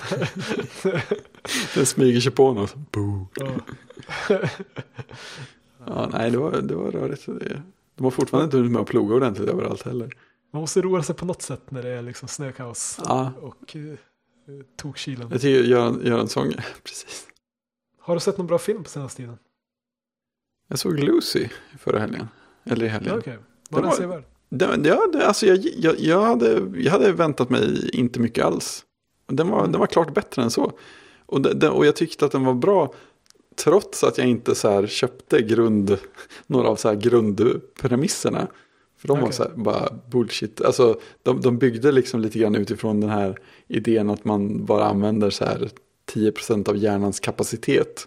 Den 1.74 1.86
smyger 1.86 2.20
sig 2.20 2.32
på 2.32 2.46
honom. 2.46 2.66
Boo. 2.92 3.26
ja. 3.34 3.48
Ja, 5.86 6.08
nej, 6.12 6.30
det 6.30 6.38
var, 6.38 6.60
det 6.60 6.74
var 6.74 6.90
rörigt. 6.90 7.26
De 7.96 8.04
har 8.04 8.10
fortfarande 8.10 8.44
inte 8.44 8.56
hunnit 8.56 8.72
med 8.72 8.82
att 8.82 8.88
ploga 8.88 9.14
ordentligt 9.14 9.48
överallt 9.48 9.82
heller. 9.82 10.12
Man 10.52 10.60
måste 10.60 10.82
roa 10.82 11.02
sig 11.02 11.14
på 11.14 11.24
något 11.24 11.42
sätt 11.42 11.70
när 11.70 11.82
det 11.82 11.88
är 11.88 12.02
liksom 12.02 12.28
snökaos 12.28 13.00
Ja. 13.04 13.32
och 13.40 13.76
uh, 13.76 13.94
tokkilen. 14.76 15.28
Jag 15.30 15.40
tycker 15.40 15.62
Göran, 15.62 16.00
Göran 16.04 16.28
Sång, 16.28 16.52
precis. 16.84 17.26
Har 18.00 18.14
du 18.14 18.20
sett 18.20 18.38
någon 18.38 18.46
bra 18.46 18.58
film 18.58 18.82
på 18.82 18.88
senaste 18.90 19.16
tiden? 19.22 19.38
Jag 20.68 20.78
såg 20.78 20.98
Lucy 21.00 21.48
förra 21.78 21.98
helgen. 21.98 22.28
Eller 22.64 22.84
i 22.86 22.88
helgen. 22.88 23.12
Ja, 23.14 23.18
Okej, 23.20 23.38
var 23.68 23.80
den 23.80 23.90
var- 23.90 23.96
sevärd? 23.96 24.24
Ja, 24.86 25.06
det, 25.12 25.26
alltså 25.26 25.46
jag, 25.46 25.58
jag, 25.76 25.98
jag, 25.98 26.22
hade, 26.22 26.62
jag 26.76 26.92
hade 26.92 27.12
väntat 27.12 27.50
mig 27.50 27.90
inte 27.92 28.20
mycket 28.20 28.44
alls. 28.44 28.84
Den 29.26 29.48
var, 29.48 29.66
den 29.66 29.80
var 29.80 29.86
klart 29.86 30.14
bättre 30.14 30.42
än 30.42 30.50
så. 30.50 30.72
Och, 31.26 31.40
det, 31.40 31.68
och 31.68 31.86
jag 31.86 31.96
tyckte 31.96 32.24
att 32.24 32.32
den 32.32 32.44
var 32.44 32.54
bra. 32.54 32.94
Trots 33.56 34.04
att 34.04 34.18
jag 34.18 34.26
inte 34.26 34.54
så 34.54 34.86
köpte 34.86 35.42
grund, 35.42 35.98
några 36.46 36.68
av 36.68 36.76
så 36.76 36.94
grundpremisserna. 36.94 38.48
För 38.98 39.08
de 39.08 39.16
var 39.16 39.24
Okej. 39.24 39.36
så 39.36 39.42
här 39.42 39.50
bara 39.56 39.88
bullshit. 40.10 40.60
Alltså, 40.60 41.00
de, 41.22 41.40
de 41.40 41.58
byggde 41.58 41.92
liksom 41.92 42.20
lite 42.20 42.38
grann 42.38 42.54
utifrån 42.54 43.00
den 43.00 43.10
här 43.10 43.38
idén 43.66 44.10
att 44.10 44.24
man 44.24 44.64
bara 44.64 44.84
använder 44.84 45.30
så 45.30 45.44
här 45.44 45.70
10% 46.12 46.68
av 46.68 46.76
hjärnans 46.76 47.20
kapacitet. 47.20 48.04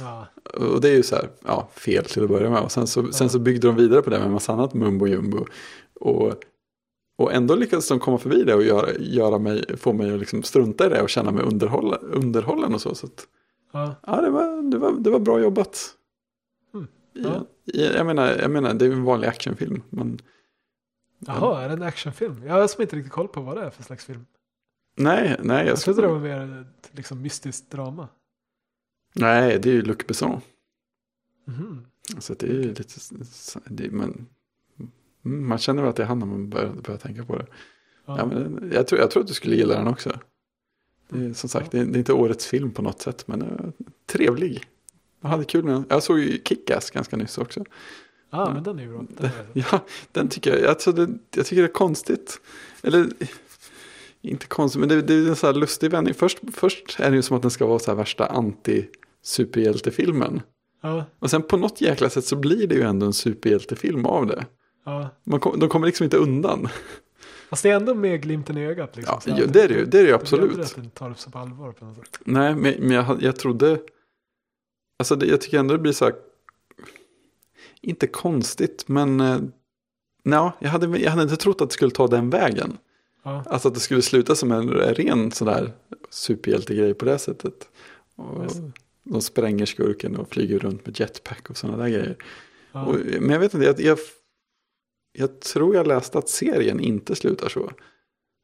Ja, 0.00 0.26
Och 0.52 0.80
det 0.80 0.88
är 0.88 0.96
ju 0.96 1.02
så 1.02 1.16
här, 1.16 1.28
ja, 1.44 1.68
fel 1.72 2.04
till 2.04 2.22
att 2.22 2.28
börja 2.28 2.50
med. 2.50 2.62
Och 2.62 2.72
sen 2.72 2.86
så, 2.86 3.12
sen 3.12 3.30
så 3.30 3.38
byggde 3.38 3.66
de 3.66 3.76
vidare 3.76 4.02
på 4.02 4.10
det 4.10 4.18
med 4.18 4.26
en 4.26 4.32
massa 4.32 4.52
annat 4.52 4.74
mumbo 4.74 5.06
jumbo. 5.06 5.46
Och, 6.00 6.32
och 7.18 7.32
ändå 7.32 7.54
lyckades 7.54 7.88
de 7.88 7.98
komma 8.00 8.18
förbi 8.18 8.42
det 8.44 8.54
och 8.54 8.62
göra, 8.62 8.92
göra 8.98 9.38
mig, 9.38 9.76
få 9.76 9.92
mig 9.92 10.12
att 10.12 10.20
liksom 10.20 10.42
strunta 10.42 10.86
i 10.86 10.88
det 10.88 11.02
och 11.02 11.08
känna 11.10 11.32
mig 11.32 11.44
underhålla, 11.44 11.96
underhållen 11.96 12.74
och 12.74 12.80
så. 12.80 12.94
så 12.94 13.06
att, 13.06 13.26
ja. 13.72 13.94
ja, 14.06 14.20
det 14.20 14.30
var, 14.30 14.70
det, 14.70 14.78
var, 14.78 14.92
det 14.92 15.10
var 15.10 15.18
bra 15.18 15.40
jobbat. 15.40 15.94
Mm. 16.74 16.86
I, 17.14 17.22
Ja. 17.22 17.46
i, 17.72 17.86
jag, 17.86 18.06
menar, 18.06 18.36
jag 18.40 18.50
menar, 18.50 18.74
det 18.74 18.86
är 18.86 18.90
en 18.92 19.04
vanlig 19.04 19.28
actionfilm. 19.28 19.82
Men, 19.90 20.18
Jaha, 21.26 21.62
är 21.62 21.68
det 21.68 21.74
en 21.74 21.82
actionfilm? 21.82 22.42
Jag 22.46 22.54
har 22.54 22.66
som 22.66 22.82
inte 22.82 22.96
riktigt 22.96 23.12
koll 23.12 23.28
på 23.28 23.40
vad 23.40 23.56
det 23.56 23.62
är 23.62 23.70
för 23.70 23.82
slags 23.82 24.04
film. 24.04 24.26
nej, 24.96 25.36
nej, 25.42 25.58
jag 25.58 25.68
Jag 25.68 25.80
trodde 25.80 26.02
det 26.02 26.08
var 26.08 26.18
mer 26.18 26.66
liksom, 26.92 27.22
mystiskt 27.22 27.70
drama. 27.70 28.08
Nej, 29.18 29.58
det 29.58 29.70
är 29.70 29.74
ju 29.74 29.82
Luc 29.82 29.98
Besson. 30.06 30.40
Mhm. 31.44 31.86
Så 32.18 32.34
det 32.34 32.46
är 32.46 32.52
ju 32.52 32.62
lite, 32.62 32.84
det, 33.64 33.90
men, 33.90 34.26
mm, 35.24 35.48
man 35.48 35.58
känner 35.58 35.82
väl 35.82 35.90
att 35.90 35.96
det 35.96 36.02
är 36.02 36.06
han 36.06 36.18
när 36.18 36.26
man 36.26 36.50
börjar, 36.50 36.72
börjar 36.72 36.98
tänka 36.98 37.24
på 37.24 37.36
det. 37.36 37.46
Ja. 38.06 38.18
Ja, 38.18 38.26
men 38.26 38.70
jag, 38.74 38.86
tror, 38.86 39.00
jag 39.00 39.10
tror 39.10 39.22
att 39.22 39.28
du 39.28 39.34
skulle 39.34 39.56
gilla 39.56 39.74
den 39.74 39.86
också. 39.86 40.18
Är, 41.08 41.32
som 41.32 41.48
sagt, 41.48 41.70
det 41.70 41.78
är, 41.78 41.84
det 41.84 41.96
är 41.96 41.98
inte 41.98 42.12
årets 42.12 42.46
film 42.46 42.70
på 42.70 42.82
något 42.82 43.02
sätt, 43.02 43.28
men 43.28 43.42
uh, 43.42 43.70
trevlig. 44.06 44.64
Jag 45.20 45.28
hade 45.28 45.44
kul 45.44 45.64
med 45.64 45.74
den. 45.74 45.84
Jag 45.88 46.02
såg 46.02 46.18
ju 46.18 46.38
Kick-Ass 46.44 46.90
ganska 46.90 47.16
nyss 47.16 47.38
också. 47.38 47.64
Ja, 48.30 48.50
men 48.54 48.62
den 48.62 48.78
är 48.78 48.82
ju 48.82 48.88
bra. 48.88 49.04
Den 49.08 49.26
är. 49.26 49.46
Ja, 49.72 49.84
den 50.12 50.28
tycker 50.28 50.56
jag, 50.56 50.68
alltså 50.68 50.92
det, 50.92 51.08
jag 51.34 51.46
tycker 51.46 51.62
det 51.62 51.68
är 51.68 51.72
konstigt. 51.72 52.40
Eller, 52.82 53.08
inte 54.22 54.46
konstigt, 54.46 54.80
men 54.80 54.88
det, 54.88 55.02
det 55.02 55.14
är 55.14 55.28
en 55.28 55.36
så 55.36 55.46
här 55.46 55.54
lustig 55.54 55.90
vändning. 55.90 56.14
Först, 56.14 56.38
först 56.52 57.00
är 57.00 57.10
det 57.10 57.16
ju 57.16 57.22
som 57.22 57.36
att 57.36 57.42
den 57.42 57.50
ska 57.50 57.66
vara 57.66 57.78
så 57.78 57.90
här 57.90 57.96
värsta 57.96 58.26
anti-superhjältefilmen. 59.22 60.40
Ja, 60.80 61.04
Och 61.18 61.30
sen 61.30 61.42
på 61.42 61.56
något 61.56 61.80
jäkla 61.80 62.10
sätt 62.10 62.24
så 62.24 62.36
blir 62.36 62.66
det 62.66 62.74
ju 62.74 62.82
ändå 62.82 63.06
en 63.06 63.12
superhjältefilm 63.12 64.06
av 64.06 64.26
det. 64.26 64.46
ja, 64.84 65.08
Man 65.24 65.40
kom, 65.40 65.58
de 65.58 65.68
kommer 65.68 65.86
liksom 65.86 66.04
inte 66.04 66.16
undan. 66.16 66.68
Fast 67.50 67.62
det 67.62 67.70
är 67.70 67.76
ändå 67.76 67.94
med 67.94 68.22
glimten 68.22 68.58
i 68.58 68.66
ögat. 68.66 68.96
Liksom, 68.96 69.14
Ja, 69.14 69.20
så 69.20 69.42
ja, 69.42 69.46
det 69.46 69.62
är 69.62 69.68
det 69.68 69.74
ju, 69.74 69.84
det 69.84 69.98
är 69.98 70.02
det 70.02 70.08
ju 70.08 70.14
absolut. 70.14 70.58
att 70.58 70.74
den 70.74 70.90
tar 70.90 71.10
upp 71.10 71.18
sig 71.18 71.32
på 71.32 71.38
allvar 71.38 71.72
på 71.72 71.84
något 71.84 71.96
sätt. 71.96 72.20
Nej, 72.24 72.54
men, 72.54 72.74
men 72.78 72.90
jag, 72.90 73.22
jag 73.22 73.36
trodde... 73.36 73.78
Alltså 74.98 75.16
det, 75.16 75.26
jag 75.26 75.40
tycker 75.40 75.58
ändå 75.58 75.74
det 75.74 75.80
blir 75.80 75.92
så 75.92 76.04
här... 76.04 76.14
Inte 77.80 78.06
konstigt, 78.06 78.84
men... 78.88 79.20
Eh, 79.20 79.38
nej, 80.24 80.50
jag 80.58 80.68
hade, 80.68 80.98
jag 80.98 81.10
hade 81.10 81.22
inte 81.22 81.36
trott 81.36 81.60
att 81.60 81.68
det 81.68 81.72
skulle 81.74 81.90
ta 81.90 82.06
den 82.06 82.30
vägen. 82.30 82.78
Ja, 83.22 83.44
Alltså 83.46 83.68
att 83.68 83.74
det 83.74 83.80
skulle 83.80 84.02
sluta 84.02 84.34
som 84.34 84.52
en 84.52 84.68
ren 84.70 85.30
sådär 85.32 85.72
superhjältegrej 86.10 86.94
på 86.94 87.04
det 87.04 87.18
sättet. 87.18 87.68
Och. 88.16 88.44
De 89.10 89.22
spränger 89.22 89.66
skurken 89.66 90.16
och 90.16 90.28
flyger 90.30 90.58
runt 90.58 90.86
med 90.86 91.00
jetpack 91.00 91.50
och 91.50 91.56
sådana 91.56 91.78
där 91.78 91.88
grejer. 91.88 92.16
ja. 92.72 92.86
Och, 92.86 92.94
men 93.20 93.30
jag 93.30 93.38
vet 93.40 93.54
inte, 93.54 93.66
jag, 93.66 93.80
jag, 93.80 93.98
jag 95.12 95.40
tror 95.40 95.74
jag 95.74 95.86
läste 95.86 96.18
att 96.18 96.28
serien 96.28 96.80
inte 96.80 97.14
slutar 97.16 97.48
så. 97.48 97.72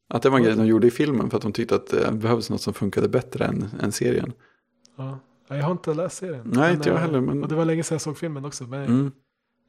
Att 0.08 0.22
det 0.22 0.28
var 0.30 0.38
en 0.38 0.44
grej 0.44 0.56
de 0.56 0.66
gjorde 0.66 0.86
i 0.86 0.90
filmen 0.90 1.30
för 1.30 1.36
att 1.36 1.42
de 1.42 1.52
tyckte 1.52 1.74
att 1.74 1.86
det 1.86 2.12
behövdes 2.12 2.50
något 2.50 2.60
som 2.62 2.74
funkade 2.74 3.08
bättre 3.08 3.44
än, 3.44 3.64
än 3.80 3.92
serien. 3.92 4.32
ja. 4.96 5.18
Ja, 5.48 5.56
Jag 5.56 5.64
har 5.64 5.72
inte 5.72 5.94
läst 5.94 6.16
serien. 6.16 6.50
Nej, 6.54 6.74
inte 6.74 6.88
jag 6.88 6.96
eh, 6.96 7.02
heller, 7.02 7.20
men- 7.20 7.42
Och 7.42 7.48
det 7.48 7.54
var 7.54 7.64
länge 7.64 7.82
sedan 7.82 7.94
jag 7.94 8.02
såg 8.02 8.18
filmen 8.18 8.44
också. 8.44 8.64
Men 8.64 8.84
Mm. 8.84 9.12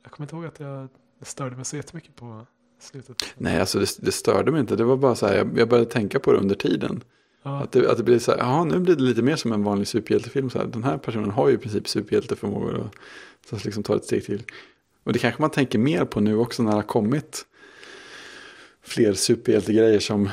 jag 0.03 0.11
kommer 0.11 0.25
inte 0.25 0.35
ihåg 0.35 0.45
att 0.45 0.59
jag 0.59 0.87
störde 1.21 1.55
mig 1.55 1.65
så 1.65 1.75
jättemycket 1.75 2.15
på 2.15 2.45
slutet. 2.79 3.15
Nej, 3.37 3.59
alltså 3.59 3.79
det, 3.79 3.87
det 4.01 4.11
störde 4.11 4.51
mig 4.51 4.61
inte. 4.61 4.75
Det 4.75 4.83
var 4.83 4.97
bara 4.97 5.15
så 5.15 5.27
här, 5.27 5.35
jag, 5.37 5.59
jag 5.59 5.69
började 5.69 5.89
tänka 5.89 6.19
på 6.19 6.31
det 6.31 6.37
under 6.39 6.55
tiden. 6.55 7.03
Ja, 7.45 7.59
Att 7.63 7.71
det, 7.71 7.91
att 7.91 7.97
det 7.97 8.03
blir 8.03 8.19
så 8.19 8.31
här, 8.31 8.37
ja 8.37 8.63
nu 8.63 8.79
blir 8.79 8.95
det 8.95 9.03
lite 9.03 9.21
mer 9.21 9.35
som 9.35 9.51
en 9.51 9.63
vanlig 9.63 9.87
superhjältefilm. 9.87 10.49
Så 10.49 10.59
här, 10.59 10.65
den 10.65 10.83
här 10.83 10.97
personen 10.97 11.31
har 11.31 11.49
ju 11.49 11.55
i 11.55 11.57
princip 11.57 11.87
superhjälteförmågor 11.87 12.73
och 12.73 12.95
så 13.49 13.57
liksom 13.65 13.83
tar 13.83 13.95
ett 13.95 14.05
steg 14.05 14.25
till. 14.25 14.43
Och 15.03 15.13
det 15.13 15.19
kanske 15.19 15.41
man 15.41 15.49
tänker 15.49 15.79
mer 15.79 16.05
på 16.05 16.19
nu 16.19 16.37
också 16.37 16.63
när 16.63 16.69
det 16.71 16.77
har 16.77 16.83
kommit 16.83 17.45
fler 18.83 19.13
superhjältegrejer 19.13 19.99
som, 19.99 20.29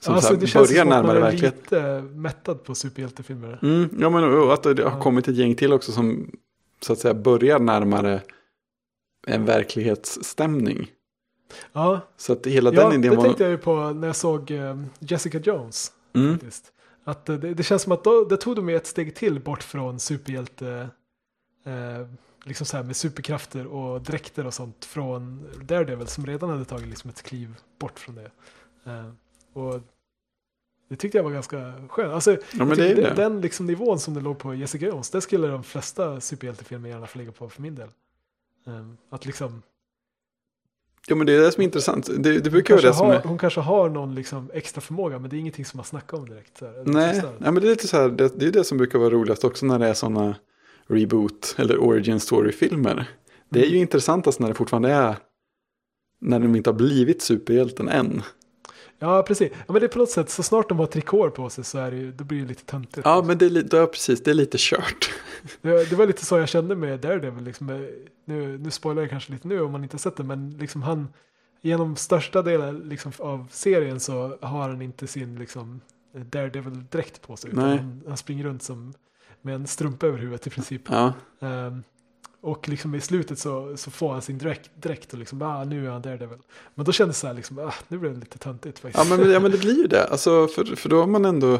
som 0.00 0.14
alltså, 0.14 0.28
så 0.28 0.34
här, 0.34 0.40
det 0.40 0.46
känns 0.46 0.68
börjar 0.68 0.84
som 0.84 0.92
att 0.92 1.04
man 1.04 1.06
närmare 1.06 1.26
är 1.26 1.30
verkligheten. 1.30 2.02
lite 2.04 2.16
mättad 2.18 2.64
på 2.64 2.74
superhjältefilmer. 2.74 3.58
Mm, 3.62 3.88
ja, 4.00 4.10
men 4.10 4.24
och 4.24 4.54
att 4.54 4.62
det 4.62 4.82
har 4.84 5.00
kommit 5.00 5.28
ett 5.28 5.36
gäng 5.36 5.54
till 5.54 5.72
också 5.72 5.92
som 5.92 6.30
så 6.80 6.92
att 6.92 6.98
säga 6.98 7.14
börjar 7.14 7.58
närmare 7.58 8.20
en 9.26 9.44
verklighetsstämning. 9.44 10.90
Ja, 11.72 12.00
Så 12.16 12.32
att 12.32 12.46
hela 12.46 12.72
ja 12.72 12.80
den 12.80 12.90
det 13.00 13.06
idén 13.06 13.16
var... 13.16 13.24
tänkte 13.24 13.42
jag 13.42 13.50
ju 13.50 13.58
på 13.58 13.90
när 13.90 14.06
jag 14.06 14.16
såg 14.16 14.50
eh, 14.50 14.76
Jessica 14.98 15.38
Jones. 15.38 15.92
Mm, 16.14 16.32
Faktiskt. 16.32 16.72
Att 17.04 17.28
eh, 17.28 17.36
det, 17.36 17.54
det 17.54 17.62
känns 17.62 17.82
som 17.82 17.92
att 17.92 18.04
då, 18.04 18.24
det 18.24 18.36
tog 18.36 18.56
de 18.56 18.68
ett 18.68 18.86
steg 18.86 19.14
till 19.14 19.40
bort 19.40 19.62
från 19.62 20.00
superhjälte, 20.00 20.88
eh, 21.64 22.06
liksom 22.44 22.66
så 22.66 22.76
här 22.76 22.84
med 22.84 22.96
superkrafter 22.96 23.66
och 23.66 24.00
dräkter 24.02 24.46
och 24.46 24.54
sånt 24.54 24.84
från 24.84 25.46
Daredevil 25.62 26.06
som 26.06 26.26
redan 26.26 26.50
hade 26.50 26.64
tagit 26.64 26.86
liksom 26.88 27.10
ett 27.10 27.22
kliv 27.22 27.56
bort 27.78 27.98
från 27.98 28.14
det. 28.14 28.30
Eh, 28.84 29.10
och 29.52 29.80
det 30.88 30.96
tyckte 30.96 31.18
jag 31.18 31.24
var 31.24 31.30
ganska 31.30 31.88
skönt. 31.88 32.12
Alltså, 32.12 32.36
ja, 32.52 32.64
det 32.64 32.88
ju 32.88 32.94
den- 32.94 33.04
det. 33.04 33.14
Den 33.22 33.40
liksom 33.40 33.66
nivån 33.66 33.98
som 34.00 34.14
det 34.14 34.20
låg 34.20 34.38
på 34.38 34.54
Jessica 34.54 34.86
Jones, 34.86 35.10
det 35.10 35.20
skulle 35.20 35.48
de 35.48 35.64
flesta 35.64 36.20
superhjältefilmer 36.20 36.88
gärna 36.88 37.06
få 37.06 37.18
ligga 37.18 37.32
på 37.32 37.48
för 37.48 37.62
min 37.62 37.74
del. 37.74 37.88
Eh, 38.66 38.86
att 39.10 39.26
liksom, 39.26 39.62
Ja, 41.06 41.14
men 41.14 41.26
det 41.26 41.32
är 41.32 41.40
det 41.40 41.52
som 41.52 41.60
är 41.60 41.64
intressant. 41.64 42.06
Det, 42.06 42.16
det 42.16 42.32
hon, 42.32 42.50
brukar 42.50 42.74
vara 42.74 42.82
kanske 42.82 42.88
det 42.88 42.94
som 42.94 43.06
har, 43.06 43.14
är... 43.14 43.22
hon 43.22 43.38
kanske 43.38 43.60
har 43.60 43.88
någon 43.88 44.14
liksom 44.14 44.50
extra 44.54 44.80
förmåga 44.80 45.18
men 45.18 45.30
det 45.30 45.36
är 45.36 45.38
ingenting 45.38 45.64
som 45.64 45.78
man 45.78 45.84
snackar 45.84 46.18
om 46.18 46.28
direkt. 46.28 46.58
Så 46.58 46.66
här, 46.66 46.82
Nej, 46.86 47.20
så 47.20 47.28
men 47.38 47.54
det 47.54 47.60
är 47.60 47.70
lite 47.70 47.88
så 47.88 47.96
här, 47.96 48.08
det, 48.08 48.38
det 48.38 48.46
är 48.46 48.52
det 48.52 48.64
som 48.64 48.78
brukar 48.78 48.98
vara 48.98 49.10
roligast 49.10 49.44
också 49.44 49.66
när 49.66 49.78
det 49.78 49.86
är 49.86 49.94
sådana 49.94 50.36
reboot 50.86 51.54
eller 51.58 51.78
origin 51.78 52.20
story-filmer. 52.20 53.10
Det 53.48 53.66
är 53.66 53.68
ju 53.68 53.78
intressantast 53.78 54.40
när 54.40 54.48
det 54.48 54.54
fortfarande 54.54 54.90
är, 54.90 55.16
när 56.20 56.40
de 56.40 56.56
inte 56.56 56.70
har 56.70 56.74
blivit 56.74 57.22
superhjälten 57.22 57.88
än. 57.88 58.22
Ja, 58.98 59.22
precis. 59.22 59.52
Ja, 59.52 59.72
men 59.72 59.80
det 59.80 59.86
är 59.86 59.88
på 59.88 59.98
något 59.98 60.10
sätt, 60.10 60.30
så 60.30 60.42
snart 60.42 60.68
de 60.68 60.78
har 60.78 60.86
trikåer 60.86 61.30
på 61.30 61.50
sig 61.50 61.64
så 61.64 61.78
är 61.78 61.90
det 61.90 62.12
då 62.12 62.24
blir 62.24 62.40
det 62.40 62.46
lite 62.46 62.64
töntigt. 62.64 63.00
Ja, 63.04 63.22
men 63.26 63.38
det 63.38 63.46
är, 63.46 63.76
ja, 63.76 63.86
precis, 63.86 64.22
det 64.22 64.30
är 64.30 64.34
lite 64.34 64.56
kört. 64.60 65.10
det, 65.60 65.90
det 65.90 65.96
var 65.96 66.06
lite 66.06 66.24
så 66.24 66.38
jag 66.38 66.48
kände 66.48 66.76
med 66.76 67.00
Daredevil. 67.00 67.44
Liksom, 67.44 67.66
nu, 68.24 68.58
nu 68.58 68.70
spoilar 68.70 69.02
jag 69.02 69.10
kanske 69.10 69.32
lite 69.32 69.48
nu 69.48 69.60
om 69.60 69.72
man 69.72 69.82
inte 69.82 69.94
har 69.94 69.98
sett 69.98 70.16
det, 70.16 70.24
men 70.24 70.50
liksom 70.50 70.82
han, 70.82 71.08
genom 71.62 71.96
största 71.96 72.42
delen 72.42 72.78
liksom, 72.78 73.12
av 73.18 73.48
serien 73.50 74.00
så 74.00 74.38
har 74.40 74.68
han 74.68 74.82
inte 74.82 75.06
sin 75.06 75.36
liksom, 75.38 75.80
Daredevil-dräkt 76.12 77.22
på 77.22 77.36
sig. 77.36 77.50
Utan 77.50 77.64
Nej. 77.68 77.78
han, 77.78 78.02
han 78.08 78.16
springer 78.16 78.44
runt 78.44 78.62
som, 78.62 78.94
med 79.42 79.54
en 79.54 79.66
strumpa 79.66 80.06
över 80.06 80.18
huvudet 80.18 80.46
i 80.46 80.50
princip. 80.50 80.82
Ja, 80.90 81.12
Ehm, 81.40 81.82
och 82.44 82.68
liksom 82.68 82.94
i 82.94 83.00
slutet 83.00 83.38
så, 83.38 83.76
så 83.76 83.90
får 83.90 84.12
han 84.12 84.22
sin 84.22 84.38
dräkt, 84.76 85.12
och 85.12 85.18
liksom, 85.18 85.42
ah, 85.42 85.64
nu 85.64 85.86
är 85.86 85.90
han 85.90 86.02
Daredevil. 86.02 86.38
Men 86.74 86.84
då 86.84 86.92
kändes 86.92 87.16
det 87.16 87.20
så 87.20 87.26
här, 87.26 87.34
liksom, 87.34 87.58
ah, 87.58 87.74
nu 87.88 87.98
blev 87.98 88.14
det 88.14 88.20
lite 88.20 88.38
töntigt 88.38 88.78
faktiskt. 88.78 89.10
ja, 89.10 89.16
men, 89.16 89.30
ja 89.30 89.40
men 89.40 89.50
det 89.50 89.58
blir 89.58 89.76
ju 89.76 89.86
det. 89.86 90.04
Alltså, 90.06 90.46
för, 90.48 90.64
för 90.76 90.88
då 90.88 91.00
har 91.00 91.06
man 91.06 91.24
ändå, 91.24 91.58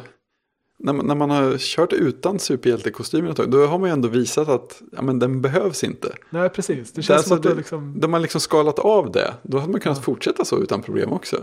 när 0.78 0.92
man, 0.92 1.06
när 1.06 1.14
man 1.14 1.30
har 1.30 1.56
kört 1.58 1.92
utan 1.92 2.38
superhjältekostymen 2.38 3.30
ett 3.30 3.36
tag, 3.36 3.50
då 3.50 3.66
har 3.66 3.78
man 3.78 3.88
ju 3.88 3.92
ändå 3.92 4.08
visat 4.08 4.48
att 4.48 4.82
ja, 4.92 5.02
men 5.02 5.18
den 5.18 5.40
behövs 5.42 5.84
inte. 5.84 6.12
Nej, 6.30 6.48
precis. 6.48 6.92
Det 6.92 6.98
Det 7.00 7.02
känns 7.02 7.16
alltså 7.16 7.28
som 7.28 7.36
att 7.36 7.42
det, 7.42 7.48
det- 7.48 7.54
liksom, 7.54 8.00
De 8.00 8.12
har 8.12 8.20
liksom 8.20 8.40
skalat 8.40 8.78
av 8.78 9.12
det, 9.12 9.34
då 9.42 9.58
hade 9.58 9.72
man 9.72 9.80
kunnat 9.80 9.98
Ja. 9.98 10.02
fortsätta 10.02 10.44
så 10.44 10.58
utan 10.58 10.82
problem 10.82 11.12
också. 11.12 11.36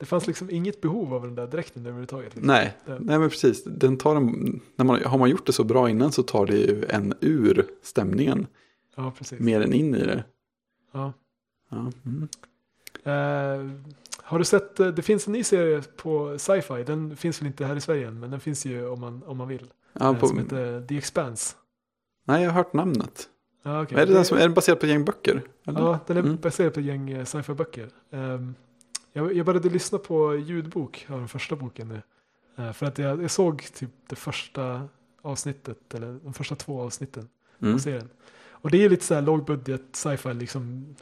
det 0.00 0.06
fanns 0.06 0.26
liksom 0.26 0.50
inget 0.50 0.80
behov 0.80 1.14
av 1.14 1.22
den 1.22 1.34
där 1.34 1.46
dräkten 1.46 1.82
överhuvudtaget. 1.82 2.34
Liksom. 2.34 2.46
Nej, 2.46 2.76
Det- 2.86 2.98
nej 3.00 3.18
men 3.18 3.30
precis. 3.30 3.64
Den 3.64 3.96
tar 3.96 4.16
en, 4.16 4.60
när 4.76 4.84
man, 4.84 5.02
har 5.04 5.18
man 5.18 5.30
gjort 5.30 5.46
det 5.46 5.52
så 5.52 5.64
bra 5.64 5.90
innan 5.90 6.12
så 6.12 6.22
tar 6.22 6.46
det 6.46 6.56
ju 6.56 6.84
en 6.88 7.14
ur 7.20 7.66
stämningen 7.82 8.46
Ja, 8.98 9.12
precis. 9.18 9.40
mer 9.40 9.60
än 9.60 9.72
in 9.72 9.94
i 9.94 10.06
det. 10.06 10.24
Ja. 10.92 11.12
Ja, 11.68 11.92
mm. 12.06 12.28
Eh, 13.04 13.70
har 14.22 14.38
du 14.38 14.44
sett, 14.44 14.80
eh, 14.80 14.86
det 14.86 15.02
finns 15.02 15.26
en 15.26 15.32
ny 15.32 15.44
serie 15.44 15.82
på 15.96 16.38
sci-fi, 16.38 16.84
den 16.86 17.16
finns 17.16 17.40
väl 17.40 17.46
inte 17.46 17.64
här 17.66 17.76
i 17.76 17.80
Sverige 17.80 18.08
än, 18.08 18.20
men 18.20 18.30
den 18.30 18.40
finns 18.40 18.66
ju 18.66 18.88
om 18.88 19.00
man, 19.00 19.22
om 19.26 19.36
man 19.36 19.48
vill. 19.48 19.72
ja, 19.92 20.14
eh, 20.14 20.20
på, 20.20 20.26
Som 20.28 20.38
heter 20.38 20.86
The 20.86 20.96
Expanse. 20.98 21.56
Nej, 22.24 22.42
jag 22.42 22.50
har 22.50 22.56
hört 22.56 22.72
namnet. 22.72 23.28
Okej. 23.62 23.86
Men 23.90 23.98
är, 23.98 24.06
det 24.06 24.12
den 24.14 24.24
som, 24.24 24.36
är 24.38 24.42
den 24.42 24.54
baserad 24.54 24.80
på 24.80 24.86
ett 24.86 24.92
gäng 24.92 25.04
böcker? 25.04 25.42
Eller? 25.66 25.80
Ja, 25.80 25.98
den 26.06 26.16
är 26.16 26.20
Mm. 26.22 26.36
baserad 26.36 26.74
på 26.74 26.80
ett 26.80 26.86
gäng 26.86 27.10
eh, 27.10 27.24
sci-fi 27.24 27.54
böcker. 27.54 27.88
Ehm, 28.10 28.54
jag, 29.12 29.32
jag 29.36 29.46
började 29.46 29.68
lyssna 29.70 29.98
på 29.98 30.36
ljudbok 30.36 31.06
av 31.10 31.18
den 31.18 31.28
första 31.28 31.56
boken 31.56 31.88
nu. 31.88 32.02
Eh, 32.64 32.72
för 32.72 32.86
att 32.86 32.98
jag, 32.98 33.22
jag 33.22 33.30
såg 33.30 33.66
typ 33.74 33.90
det 34.06 34.16
första 34.16 34.88
avsnittet, 35.22 35.94
eller 35.94 36.18
de 36.24 36.34
första 36.34 36.54
två 36.54 36.80
avsnitten 36.82 37.28
Mm. 37.62 37.74
av 37.74 37.78
serien. 37.78 38.08
Och 38.60 38.70
det 38.70 38.84
är 38.84 38.88
lite 38.88 39.04
så 39.04 39.14
här 39.14 39.22
lågbudget 39.22 39.82
sci-fi 39.92 40.34
liksom. 40.34 40.94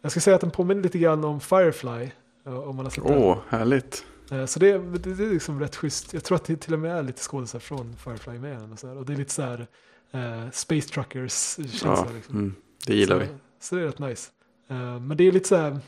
Jag 0.00 0.10
ska 0.10 0.20
säga 0.20 0.34
att 0.34 0.40
den 0.40 0.50
påminner 0.50 0.82
lite 0.82 0.98
grann 0.98 1.24
om 1.24 1.40
Firefly. 1.40 2.10
eh, 2.46 2.58
Om 2.68 2.76
man 2.76 2.84
har 2.86 2.90
sett 2.90 3.04
den. 3.04 3.18
Åh, 3.18 3.38
härligt. 3.48 4.06
Eh, 4.30 4.46
Så 4.46 4.58
det, 4.58 4.78
det, 4.78 5.14
det 5.14 5.24
är 5.24 5.30
liksom 5.30 5.60
rätt 5.60 5.76
schysst. 5.76 6.12
Jag 6.14 6.24
tror 6.24 6.36
att 6.36 6.44
det 6.44 6.56
till 6.56 6.72
och 6.74 6.78
med 6.80 6.98
är 6.98 7.02
lite 7.02 7.22
skådisar 7.22 7.58
från 7.58 7.96
Firefly 7.96 8.38
med 8.38 8.58
den 8.60 8.72
och 8.72 8.78
så 8.78 8.88
här. 8.88 8.96
Och 8.96 9.06
det 9.06 9.12
är 9.12 9.16
lite 9.16 9.32
så 9.32 9.42
här 9.42 9.66
eh, 10.10 10.50
Space 10.52 10.88
Truckers 10.88 11.56
känsla. 11.56 11.88
Ja, 11.88 12.06
liksom. 12.14 12.34
mm, 12.34 12.54
det 12.86 12.94
gillar 12.94 13.16
så, 13.16 13.20
vi. 13.20 13.28
Så 13.60 13.74
det 13.74 13.80
är 13.82 13.86
rätt 13.86 13.98
nice. 13.98 14.30
Eh, 14.68 15.00
men 15.00 15.16
det 15.16 15.24
är 15.24 15.32
lite 15.32 15.48
så 15.48 15.56
här. 15.56 15.78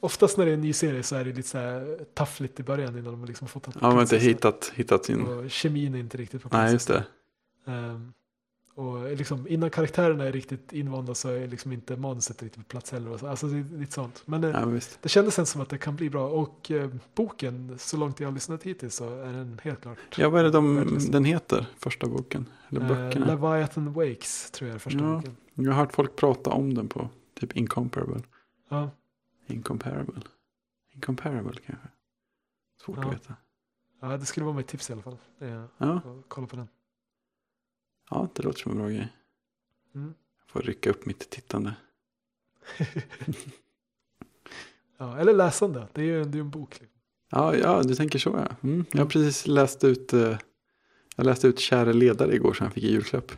oftast 0.00 0.36
när 0.38 0.44
det 0.44 0.50
är 0.50 0.54
en 0.54 0.60
ny 0.60 0.72
serie 0.72 1.02
så 1.02 1.16
är 1.16 1.24
det 1.24 1.32
lite 1.32 1.48
så 1.48 1.58
här 1.58 1.98
taffligt 2.14 2.60
i 2.60 2.62
början 2.62 2.98
innan 2.98 3.04
de 3.12 3.20
har 3.20 3.26
liksom 3.26 3.48
fått 3.48 3.66
Ja, 3.80 3.90
men 3.90 4.00
inte 4.00 4.18
hittat, 4.18 4.72
hittat 4.74 5.04
sin... 5.04 5.26
Och 5.26 5.50
kemin 5.50 5.94
är 5.94 5.98
inte 5.98 6.16
riktigt 6.16 6.42
på 6.42 6.48
plats. 6.48 6.62
Nej, 6.64 6.72
just 6.72 6.88
det. 6.88 7.04
Ehm, 7.66 8.12
och 8.80 9.16
liksom, 9.16 9.48
innan 9.48 9.70
karaktärerna 9.70 10.24
är 10.24 10.32
riktigt 10.32 10.72
invanda 10.72 11.14
så 11.14 11.28
är 11.28 11.48
liksom 11.48 11.72
inte 11.72 11.96
manuset 11.96 12.42
riktigt 12.42 12.62
på 12.62 12.68
plats 12.68 12.92
heller. 12.92 13.10
och 13.10 13.20
så. 13.20 13.26
Alltså 13.26 13.46
det 13.46 13.58
är 13.58 13.78
lite 13.78 13.92
sånt. 13.92 14.22
Men 14.26 14.44
eh, 14.44 14.50
Ja, 14.50 14.66
men 14.66 14.80
det 15.02 15.08
kändes 15.08 15.34
sen 15.34 15.46
som 15.46 15.60
att 15.60 15.68
det 15.68 15.78
kan 15.78 15.96
bli 15.96 16.10
bra. 16.10 16.28
Och 16.28 16.70
eh, 16.70 16.90
boken, 17.14 17.78
så 17.78 17.96
långt 17.96 18.20
jag 18.20 18.28
har 18.28 18.32
lyssnat 18.32 18.62
hittills 18.62 18.94
så 18.94 19.20
är 19.20 19.32
den 19.32 19.60
helt 19.62 19.80
klart. 19.80 19.98
Ja, 20.18 20.28
vad 20.28 20.40
är 20.40 20.44
det 20.44 20.50
de, 20.50 20.98
den 21.10 21.24
heter? 21.24 21.66
Första 21.78 22.06
boken? 22.06 22.46
Eller 22.68 22.80
Eh, 22.80 22.88
böckerna? 22.88 23.26
Leviathan 23.26 23.92
Wakes 23.92 24.50
tror 24.50 24.68
jag 24.68 24.74
är 24.74 24.78
första 24.78 25.04
Ja. 25.04 25.16
boken. 25.16 25.36
Jag 25.54 25.72
har 25.72 25.78
hört 25.78 25.92
folk 25.92 26.16
prata 26.16 26.50
om 26.50 26.74
den 26.74 26.88
på 26.88 27.08
typ 27.40 27.56
Incomparable. 27.56 28.22
Ja, 28.68 28.90
Incomparable. 29.46 30.20
Incomparable 30.94 31.52
kanske. 31.66 31.88
Svårt 32.84 32.96
Ja. 32.96 33.06
att 33.08 33.14
veta. 33.14 33.34
ja, 34.00 34.16
det 34.16 34.24
skulle 34.26 34.44
vara 34.46 34.56
mitt 34.56 34.66
tips 34.66 34.90
i 34.90 34.92
alla 34.92 35.02
fall. 35.02 35.16
Eh, 35.40 35.64
Ja, 35.78 36.00
kolla 36.28 36.46
på 36.46 36.56
den. 36.56 36.68
Ja, 38.10 38.28
det 38.34 38.42
låter 38.42 38.58
som 38.60 38.72
en 38.72 38.78
bra 38.78 38.88
grej. 38.88 39.08
Mm. 39.94 40.14
Jag 40.40 40.50
får 40.52 40.60
rycka 40.62 40.90
upp 40.90 41.06
mitt 41.06 41.30
tittande. 41.30 41.74
Ja, 44.98 45.18
eller 45.18 45.32
läsande, 45.32 45.86
det 45.92 46.00
är 46.00 46.04
ju 46.04 46.24
det 46.24 46.38
är 46.38 46.40
en 46.40 46.50
bok. 46.50 46.70
Liksom. 46.80 46.98
Ja, 47.30 47.56
ja, 47.56 47.82
du 47.82 47.94
tänker 47.94 48.18
så 48.18 48.30
ja. 48.30 48.56
Mm. 48.68 48.84
Jag 48.92 49.00
har 49.00 49.06
precis 49.06 49.46
läst 49.46 49.84
ut, 49.84 50.12
eh, 50.12 50.38
jag 51.16 51.26
läste 51.26 51.48
ut 51.48 51.58
Käre 51.58 51.92
ledare 51.92 52.34
igår 52.34 52.52
som 52.54 52.64
jag 52.64 52.72
fick 52.74 52.84
i 52.84 52.90
julklapp. 52.92 53.32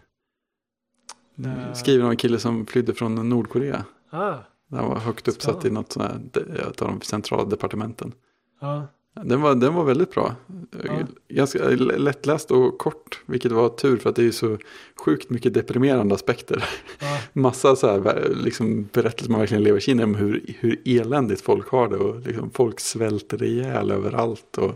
Eh. 1.45 1.73
Skriven 1.75 2.05
av 2.05 2.11
en 2.11 2.17
kille 2.17 2.39
som 2.39 2.67
flydde 2.67 2.95
från 2.95 3.29
Nordkorea. 3.29 3.85
Ah, 4.11 4.39
Han 4.71 4.89
var 4.89 4.99
högt 4.99 5.29
uppsatt 5.29 5.43
Spännande. 5.43 5.69
i 5.69 5.71
något 5.71 5.93
sånt 5.93 6.37
här, 6.37 6.69
ett 6.71 6.83
av 6.83 6.89
de 6.89 7.01
centrala 7.01 7.45
departementen. 7.45 8.13
ja, 8.61 8.87
Den 9.15 9.41
var, 9.41 9.55
den 9.55 9.75
var 9.75 9.85
väldigt 9.85 10.11
bra. 10.11 10.35
Ja. 10.85 10.99
Ganska 11.29 11.69
lättläst 11.69 12.51
och 12.51 12.79
kort, 12.79 13.21
vilket 13.27 13.53
var 13.53 13.69
tur 13.69 13.97
för 13.97 14.11
att 14.11 14.17
det 14.17 14.25
är 14.25 14.31
så 14.31 14.59
sjukt 15.05 15.31
mycket 15.31 15.55
deprimerande 15.55 16.15
aspekter. 16.15 16.65
ja, 17.01 17.19
massa 17.33 17.77
så 17.77 17.87
här, 17.87 18.33
liksom, 18.35 18.89
berättelser 18.93 19.31
man 19.31 19.41
verkligen 19.41 19.63
lever 19.63 19.81
sig 19.81 19.93
in 19.93 20.01
i 20.01 20.05
om 20.05 20.15
hur, 20.15 20.55
hur 20.59 20.81
eländigt 20.85 21.41
folk 21.41 21.69
har 21.69 21.89
det. 21.89 21.97
Och 21.97 22.21
liksom, 22.21 22.51
folk 22.51 22.81
svälter 22.81 23.43
ihjäl 23.43 23.91
överallt. 23.91 24.59
Och, 24.59 24.65
ja, 24.65 24.75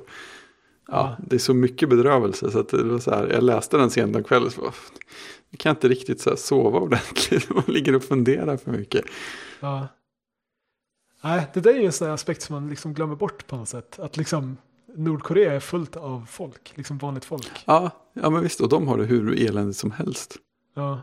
Ja. 0.89 1.17
Det 1.19 1.37
är 1.37 1.41
så 1.41 1.55
mycket 1.55 1.89
bedrövelse. 1.89 2.51
Så 2.51 2.59
att 2.59 2.69
det 2.69 2.83
var 2.83 2.99
så 2.99 3.11
här, 3.11 3.29
jag 3.29 3.43
läste 3.43 3.77
den 3.77 3.91
sent 3.91 4.17
en 4.17 4.25
kväll. 4.25 4.51
Så, 4.51 4.61
bara, 4.61 4.73
jag 5.51 5.61
kan 5.61 5.71
inte 5.71 5.89
riktigt 5.89 6.21
så 6.21 6.31
här, 6.31 6.37
sova 6.37 6.79
ordentligt. 6.79 7.51
Man 7.55 7.65
ligger 7.67 7.97
och 7.97 8.05
funderar 8.05 8.57
för 8.57 8.71
mycket. 8.71 9.05
Ja. 9.61 9.89
Nej, 11.27 11.47
det 11.55 11.61
där 11.61 11.71
är 11.71 11.79
ju 11.79 11.87
en 11.87 11.93
sån 11.93 12.11
aspekt 12.11 12.43
som 12.43 12.55
man 12.55 12.71
liksom 12.71 12.95
glömmer 12.95 13.17
bort 13.17 13.47
på 13.47 13.57
något 13.57 13.69
sätt. 13.69 13.99
Att 13.99 14.17
liksom 14.17 14.57
Nordkorea 14.95 15.55
är 15.55 15.61
fullt 15.61 15.97
av 15.97 16.27
folk, 16.29 16.73
liksom 16.75 16.99
vanligt 16.99 17.25
folk. 17.25 17.51
Ja, 17.65 17.91
ja 18.13 18.31
men 18.31 18.43
visst. 18.43 18.61
Och 18.61 18.69
de 18.69 18.89
har 18.89 18.99
det 18.99 19.05
hur 19.05 19.49
eländigt 19.49 19.79
som 19.79 19.91
helst. 19.91 20.37
Ja. 20.75 21.03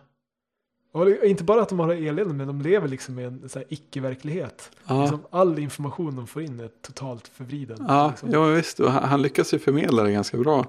Och 0.92 1.10
inte 1.10 1.44
bara 1.44 1.62
att 1.62 1.70
de 1.70 1.80
har 1.80 1.88
det 1.88 2.08
elände, 2.08 2.34
men 2.34 2.48
de 2.48 2.62
lever 2.62 2.88
liksom 2.88 3.20
i 3.20 3.24
en 3.24 3.50
icke-verklighet. 3.70 4.72
Ja. 4.86 5.02
Liksom 5.02 5.22
all 5.30 5.60
information 5.60 6.16
de 6.16 6.28
får 6.28 6.42
in 6.42 6.60
är 6.60 6.70
totalt 6.82 7.28
förvriden. 7.28 7.78
Ja, 7.88 8.10
liksom. 8.10 8.32
ja 8.32 8.42
men 8.46 8.56
visst. 8.56 8.80
Och 8.80 8.92
han, 8.92 9.04
han 9.04 9.22
lyckas 9.22 9.54
ju 9.54 9.60
förmedla 9.60 10.04
det 10.04 10.12
ganska 10.12 10.38
bra. 10.38 10.66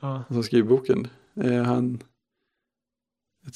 ja. 0.00 0.24
Som 0.28 0.42
skriver 0.42 0.68
boken. 0.68 1.08
Eh, 1.34 1.62
han, 1.62 2.02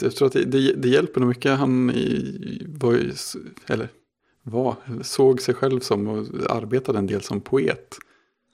jag 0.01 0.17
tror 0.17 0.27
att 0.27 0.33
det, 0.33 0.45
det, 0.45 0.73
det 0.73 0.89
hjälper 0.89 1.21
nog 1.21 1.29
mycket. 1.29 1.59
Han 1.59 1.91
i, 1.91 2.67
var 2.69 2.93
ju, 2.93 3.13
eller 3.67 3.89
var, 4.47 4.77
såg 5.03 5.43
sig 5.43 5.55
själv 5.55 5.81
som 5.81 6.09
och 6.09 6.27
arbetade 6.51 6.99
en 6.99 7.07
del 7.07 7.23
som 7.23 7.41
poet. 7.41 7.97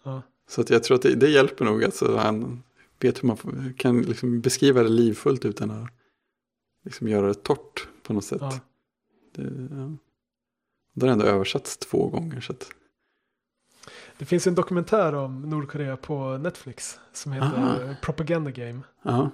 Ja. 0.03 0.23
Så 0.49 0.61
att 0.61 0.71
jag 0.71 0.85
tror 0.85 0.95
att 0.95 1.03
det, 1.03 1.15
det 1.15 1.29
hjälper 1.29 1.65
nog. 1.65 1.85
Alltså, 1.85 2.17
han 2.17 2.63
vet 3.01 3.23
hur 3.23 3.29
man 3.29 3.75
kan 3.79 4.03
liksom 4.03 4.41
beskriva 4.41 4.83
det 4.83 4.89
livfullt 4.89 5.45
utan 5.45 5.71
att 5.71 5.91
liksom 6.85 7.09
göra 7.09 7.27
det 7.27 7.35
torrt 7.35 7.89
på 8.03 8.13
något 8.13 8.25
sätt. 8.25 8.41
Ja. 8.41 8.61
Det, 9.35 9.43
ja. 9.71 9.97
Det 10.95 11.07
har 11.07 11.13
ändå 11.13 11.25
översatts 11.25 11.77
två 11.77 12.09
gånger. 12.09 12.41
Så 12.41 12.53
att, 12.53 12.71
Det 14.23 14.27
finns 14.27 14.47
en 14.47 14.55
dokumentär 14.55 15.15
om 15.15 15.41
Nordkorea 15.41 15.97
på 15.97 16.39
Netflix 16.39 16.99
som 17.13 17.33
heter 17.33 17.47
Aha. 17.47 17.79
Propaganda 18.03 18.51
Game. 18.51 18.81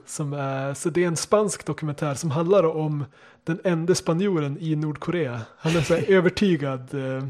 Som 0.07 0.33
är, 0.33 0.75
så 0.75 0.91
det 0.91 1.05
är 1.05 1.09
en 1.09 1.17
spansk 1.17 1.67
dokumentär 1.67 2.15
som 2.15 2.31
handlar 2.31 2.65
om 2.65 3.05
den 3.45 3.61
enda 3.65 3.95
spanjoren 3.95 4.59
i 4.61 4.77
Nordkorea. 4.77 5.41
Han 5.59 5.77
är 5.77 5.81
så 5.81 5.95
övertygad 6.13 6.95
eh, 6.95 7.25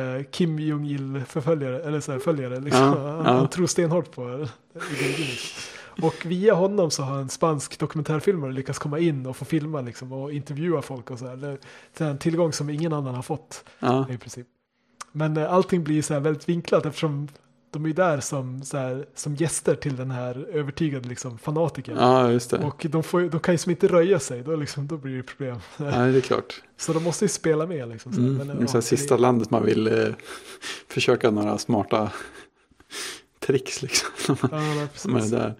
eh, 0.00 0.22
Kim 0.30 0.58
Jong-Il-förföljare, 0.58 1.82
eller 1.82 2.00
så 2.00 2.12
här, 2.12 2.18
följare. 2.18 2.60
Liksom. 2.60 2.82
Ja, 2.82 3.16
han, 3.16 3.24
ja. 3.24 3.32
han 3.32 3.48
tror 3.48 3.66
stenhårt 3.66 4.10
på 4.10 4.22
ideologin. 4.22 5.36
Och 6.02 6.26
via 6.26 6.54
honom 6.54 6.90
så 6.90 7.02
har 7.02 7.18
en 7.18 7.28
spansk 7.28 7.78
dokumentärfilmare 7.78 8.52
lyckats 8.52 8.78
komma 8.78 8.98
in 8.98 9.26
och 9.26 9.36
få 9.36 9.44
filma 9.44 9.80
liksom, 9.80 10.12
och 10.12 10.32
intervjua 10.32 10.82
folk 10.82 11.10
och 11.10 11.18
så 11.18 11.26
här. 11.26 11.36
Det 11.36 11.58
det 11.98 12.04
är 12.04 12.10
en 12.10 12.18
tillgång 12.18 12.52
som 12.52 12.70
ingen 12.70 12.92
annan 12.92 13.14
har 13.14 13.22
fått 13.22 13.64
ja, 13.78 14.06
i 14.10 14.18
princip. 14.18 14.46
Men 15.16 15.36
eh, 15.36 15.52
allting 15.52 15.84
blir 15.84 16.02
så 16.02 16.14
här 16.14 16.20
väldigt 16.20 16.48
vinklat 16.48 16.86
eftersom 16.86 17.28
de 17.70 17.84
är 17.84 17.88
ju 17.88 17.94
där 17.94 18.20
som, 18.20 18.62
så 18.62 18.76
här, 18.76 19.06
som 19.14 19.34
gäster 19.34 19.74
till 19.74 19.96
den 19.96 20.10
här 20.10 20.46
övertygade 20.52 21.08
liksom, 21.08 21.38
fanatikern. 21.38 21.96
ja, 21.96 22.30
just 22.32 22.50
det. 22.50 22.58
Och 22.58 22.86
de, 22.90 23.02
får, 23.02 23.20
de 23.20 23.40
kan 23.40 23.54
ju 23.54 23.58
som 23.58 23.70
inte 23.70 23.88
röja 23.88 24.18
sig, 24.18 24.42
då, 24.42 24.56
liksom, 24.56 24.86
då 24.86 24.96
blir 24.96 25.16
det 25.16 25.22
problem. 25.22 25.56
Ja, 25.76 25.84
det 25.84 26.16
är 26.16 26.20
klart. 26.20 26.62
Så 26.76 26.92
de 26.92 27.02
måste 27.04 27.24
ju 27.24 27.28
spela 27.28 27.66
med. 27.66 27.88
Liksom, 27.88 28.12
så. 28.12 28.20
Mm, 28.20 28.34
Men, 28.36 28.46
det 28.46 28.54
ja, 28.54 28.60
är 28.62 28.66
så 28.66 28.72
här 28.72 28.80
det- 28.80 28.86
sista 28.86 29.16
landet 29.16 29.50
man 29.50 29.64
vill 29.64 29.86
eh, 29.86 30.08
försöka 30.88 31.30
några 31.30 31.58
smarta 31.58 32.10
tricks 33.46 33.82
liksom. 33.82 34.10
Ja, 34.26 34.48
nej, 34.50 34.88
Som 34.94 35.16
är 35.16 35.30
där. 35.30 35.54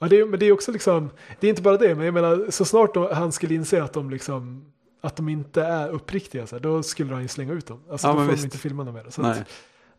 Ja, 0.00 0.08
det 0.08 0.26
men 0.26 0.40
det 0.40 0.46
är 0.46 0.52
också 0.52 0.72
liksom, 0.72 1.10
det 1.40 1.46
är 1.46 1.48
inte 1.50 1.62
bara 1.62 1.76
det, 1.76 1.94
men 1.94 2.04
jag 2.04 2.14
menar 2.14 2.46
så 2.50 2.64
snart 2.64 2.94
då 2.94 3.12
han 3.14 3.32
skulle 3.32 3.54
inse 3.54 3.82
att 3.82 3.92
de 3.92 4.10
liksom 4.10 4.64
att 5.00 5.16
de 5.16 5.28
inte 5.28 5.62
är 5.62 5.88
uppriktiga, 5.88 6.46
så 6.46 6.56
här, 6.56 6.60
då 6.60 6.82
skulle 6.82 7.12
han 7.12 7.22
ju 7.22 7.28
slänga 7.28 7.52
ut 7.52 7.66
dem. 7.66 7.80
Alltså 7.90 8.06
Ja, 8.08 8.12
då 8.12 8.18
får 8.18 8.26
visst. 8.30 8.42
de 8.42 8.46
inte 8.46 8.58
filma 8.58 8.84
dem 8.84 8.94
mer. 8.94 9.06
Så 9.10 9.22
att, 9.22 9.48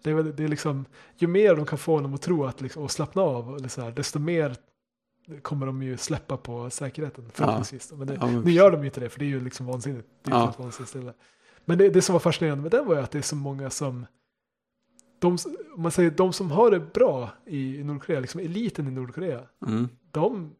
det 0.04 0.10
är, 0.10 0.14
väl, 0.14 0.36
det 0.36 0.44
är 0.44 0.48
liksom, 0.48 0.86
ju 1.18 1.28
mer 1.28 1.56
de 1.56 1.66
kan 1.66 1.78
få 1.78 1.96
honom 1.96 2.14
att 2.14 2.22
tro 2.22 2.46
att 2.46 2.62
liksom, 2.62 2.84
och 2.84 2.92
slappna 2.92 3.22
av, 3.22 3.56
eller 3.56 3.68
så 3.70 3.82
här, 3.82 3.92
desto 3.92 4.20
mer 4.20 4.56
kommer 5.42 5.66
de 5.66 5.84
ju 5.84 5.98
släppa 5.98 6.38
på 6.38 6.70
säkerheten 6.70 7.32
förhoppningsvis. 7.34 7.90
då. 7.90 7.96
Men, 7.96 8.08
det, 8.08 8.14
Ja, 8.14 8.26
men- 8.26 8.42
nu 8.42 8.52
gör 8.52 8.72
de 8.72 8.80
ju 8.82 8.86
inte 8.86 9.00
det, 9.00 9.10
för 9.10 9.20
det 9.20 9.26
är 9.26 9.30
ju 9.30 9.40
liksom 9.44 9.66
vansinnigt. 9.66 10.08
Det 10.24 10.32
är 10.32 10.36
Ja. 10.36 10.54
vansinnigt. 10.58 11.18
Men 11.66 11.78
det, 11.78 11.90
det 11.90 12.02
som 12.02 12.14
var 12.14 12.20
fascinerande 12.20 12.62
med 12.62 12.72
den 12.72 12.86
var 12.86 12.96
ju 12.96 13.02
att 13.02 13.12
det 13.12 13.18
är 13.18 13.22
så 13.22 13.36
många 13.36 13.70
som 13.70 14.06
de, 15.20 15.38
om 15.76 15.82
man 15.82 15.92
säger 15.92 16.12
de 16.12 16.34
som 16.34 16.52
har 16.52 16.72
det 16.72 16.80
bra 16.80 17.30
i 17.46 17.84
Nordkorea, 17.84 18.20
liksom 18.20 18.40
eliten 18.42 18.88
i 18.88 18.92
Nordkorea, 18.92 19.42
Mm. 19.68 19.90
de, 20.12 20.56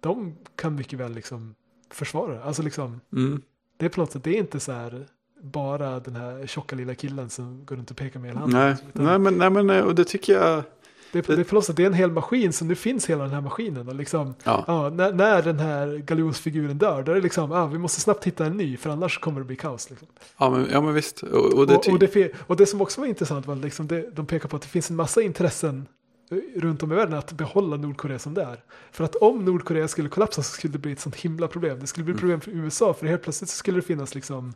de 0.00 0.36
kan 0.56 0.74
mycket 0.74 0.98
väl 0.98 1.12
liksom 1.12 1.54
försvara 1.94 2.32
det. 2.34 2.42
Alltså 2.44 2.62
liksom, 2.62 3.00
Mm. 3.12 3.42
det 3.76 3.84
är 3.84 3.88
på 3.90 4.00
något 4.00 4.12
sätt, 4.12 4.24
det 4.24 4.30
är 4.30 4.38
inte 4.38 4.60
så 4.60 4.72
här 4.72 5.06
bara 5.42 6.00
den 6.00 6.16
här 6.16 6.46
tjocka 6.46 6.76
lilla 6.76 6.94
killen 6.94 7.30
som 7.30 7.64
går 7.64 7.76
runt 7.76 7.90
och 7.90 7.96
pekar 7.96 8.20
med 8.20 8.30
hela 8.30 8.40
handen. 8.40 8.60
Nej. 8.60 8.76
liksom, 8.84 9.04
Nej, 9.04 9.18
men, 9.18 9.34
nej, 9.38 9.50
men 9.50 9.84
och 9.84 9.94
det 9.94 10.04
tycker 10.04 10.32
jag. 10.32 10.62
Det, 11.12 11.28
är, 11.28 11.36
det 11.36 11.42
är 11.42 11.44
på 11.44 11.54
något 11.54 11.64
sätt, 11.64 11.76
det 11.76 11.82
är 11.82 11.86
en 11.86 11.94
hel 11.94 12.10
maskin, 12.10 12.52
så 12.52 12.64
nu 12.64 12.74
finns 12.74 13.10
hela 13.10 13.24
den 13.24 13.32
här 13.32 13.40
maskinen. 13.40 13.88
Och 13.88 13.94
liksom, 13.94 14.34
Ja, 14.44 14.64
ja, 14.66 14.90
när, 14.90 15.12
när 15.12 15.42
den 15.42 15.58
här 15.58 15.96
galjonsfiguren 15.96 16.78
dör, 16.78 17.02
då 17.02 17.12
är 17.12 17.16
det 17.16 17.20
liksom, 17.20 17.52
ah, 17.52 17.66
vi 17.66 17.78
måste 17.78 18.00
snabbt 18.00 18.24
hitta 18.24 18.46
en 18.46 18.56
ny, 18.56 18.76
för 18.76 18.90
annars 18.90 19.18
kommer 19.18 19.40
det 19.40 19.46
bli 19.46 19.56
kaos. 19.56 19.90
Liksom. 19.90 20.08
ja, 20.38 20.50
men, 20.50 20.66
ja 20.72 20.80
men 20.80 20.94
visst. 20.94 21.22
Och, 21.22 21.54
och 21.54 21.66
det, 21.66 21.76
och, 21.76 21.88
och, 21.88 21.98
det, 21.98 22.32
och 22.46 22.56
det 22.56 22.66
som 22.66 22.80
också 22.80 23.00
var 23.00 23.08
intressant 23.08 23.46
var 23.46 23.56
liksom 23.56 23.86
det, 23.86 24.10
de 24.16 24.26
pekar 24.26 24.48
på 24.48 24.56
att 24.56 24.62
det 24.62 24.68
finns 24.68 24.90
en 24.90 24.96
massa 24.96 25.22
intressen 25.22 25.86
runt 26.56 26.82
om 26.82 26.92
i 26.92 26.94
världen 26.94 27.14
att 27.14 27.32
behålla 27.32 27.76
Nordkorea 27.76 28.18
som 28.18 28.34
det 28.34 28.42
är. 28.42 28.64
För 28.92 29.04
att 29.04 29.14
om 29.16 29.44
Nordkorea 29.44 29.88
skulle 29.88 30.08
kollapsa 30.08 30.42
så 30.42 30.52
skulle 30.52 30.72
det 30.72 30.78
bli 30.78 30.92
ett 30.92 31.00
sånt 31.00 31.16
himla 31.16 31.48
problem. 31.48 31.80
Det 31.80 31.86
skulle 31.86 32.04
bli 32.04 32.12
Mm. 32.12 32.20
problem 32.20 32.40
för 32.40 32.50
USA 32.50 32.94
för 32.94 33.06
helt 33.06 33.22
plötsligt 33.22 33.50
så 33.50 33.56
skulle 33.56 33.78
det 33.78 33.82
finnas 33.82 34.14
liksom 34.14 34.54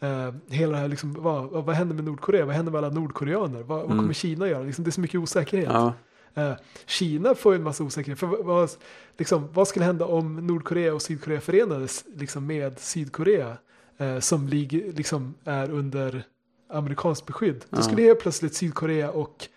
eh, 0.00 0.34
hela 0.48 0.72
det 0.72 0.78
här 0.78 0.88
liksom, 0.88 1.12
vad, 1.18 1.50
vad, 1.64 1.74
händer 1.74 1.94
med 1.94 2.04
Nordkorea? 2.04 2.46
Vad 2.46 2.54
händer 2.54 2.72
med 2.72 2.78
alla 2.84 2.94
nordkoreaner? 2.94 3.62
Vad, 3.62 3.78
vad 3.78 3.84
Mm. 3.84 3.98
kommer 3.98 4.12
Kina 4.14 4.48
göra? 4.48 4.62
Liksom, 4.62 4.84
det 4.84 4.88
är 4.88 4.92
så 4.92 5.00
mycket 5.00 5.20
osäkerhet. 5.20 5.68
ja, 5.72 5.92
Eh, 6.34 6.52
Kina 6.86 7.34
får 7.34 7.52
ju 7.52 7.56
en 7.56 7.62
massa 7.62 7.84
osäkerhet. 7.84 8.18
För 8.18 8.26
vad, 8.26 8.70
liksom, 9.16 9.48
vad 9.52 9.68
skulle 9.68 9.84
hända 9.84 10.04
om 10.04 10.46
Nordkorea 10.46 10.94
och 10.94 11.02
Sydkorea 11.02 11.40
förenades 11.40 12.04
liksom, 12.16 12.46
med 12.46 12.78
Sydkorea 12.78 13.56
eh, 13.98 14.18
som 14.18 14.46
liksom, 14.48 15.34
är 15.44 15.70
under 15.70 16.22
amerikanskt 16.70 17.26
beskydd? 17.26 17.64
Då 17.70 17.78
Ja. 17.78 17.82
skulle 17.82 18.02
helt 18.02 18.20
plötsligt 18.20 18.54
Sydkorea 18.54 19.10
och 19.10 19.48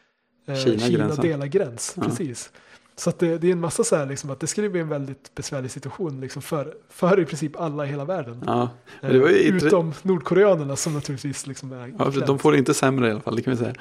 Kina 0.56 0.80
Kina, 0.80 0.98
gränsa. 0.98 1.22
dela 1.22 1.48
gräns. 1.48 1.94
Ja. 1.98 2.04
Precis. 2.04 2.52
Så 2.96 3.10
att 3.10 3.20
det, 3.20 3.38
det 3.38 3.48
är 3.48 3.52
en 3.52 3.60
massa 3.60 3.84
så 3.84 3.96
här, 3.96 4.06
liksom, 4.06 4.30
att 4.30 4.40
det 4.40 4.48
skulle 4.48 4.70
bli 4.70 4.82
en 4.82 4.90
väldigt 4.90 5.36
besvärlig 5.36 5.72
situation 5.72 6.22
liksom, 6.22 6.42
för, 6.42 6.74
för 6.90 7.20
i 7.20 7.26
princip 7.26 7.60
alla 7.60 7.86
i 7.86 7.90
hela 7.90 8.06
världen. 8.06 8.44
ja. 8.46 8.70
Eh, 9.02 9.16
Utom 9.16 9.94
nordkoreanerna 10.02 10.76
som 10.76 10.94
naturligtvis 10.94 11.48
liksom 11.48 11.72
är 11.72 11.94
ja 12.00 12.12
de 12.26 12.40
får 12.40 12.52
det 12.52 12.58
inte 12.58 12.74
sämre 12.74 13.08
i 13.08 13.12
alla 13.12 13.22
fall, 13.22 13.36
det 13.36 13.42
kan 13.42 13.52
vi 13.52 13.58
säga. 13.58 13.74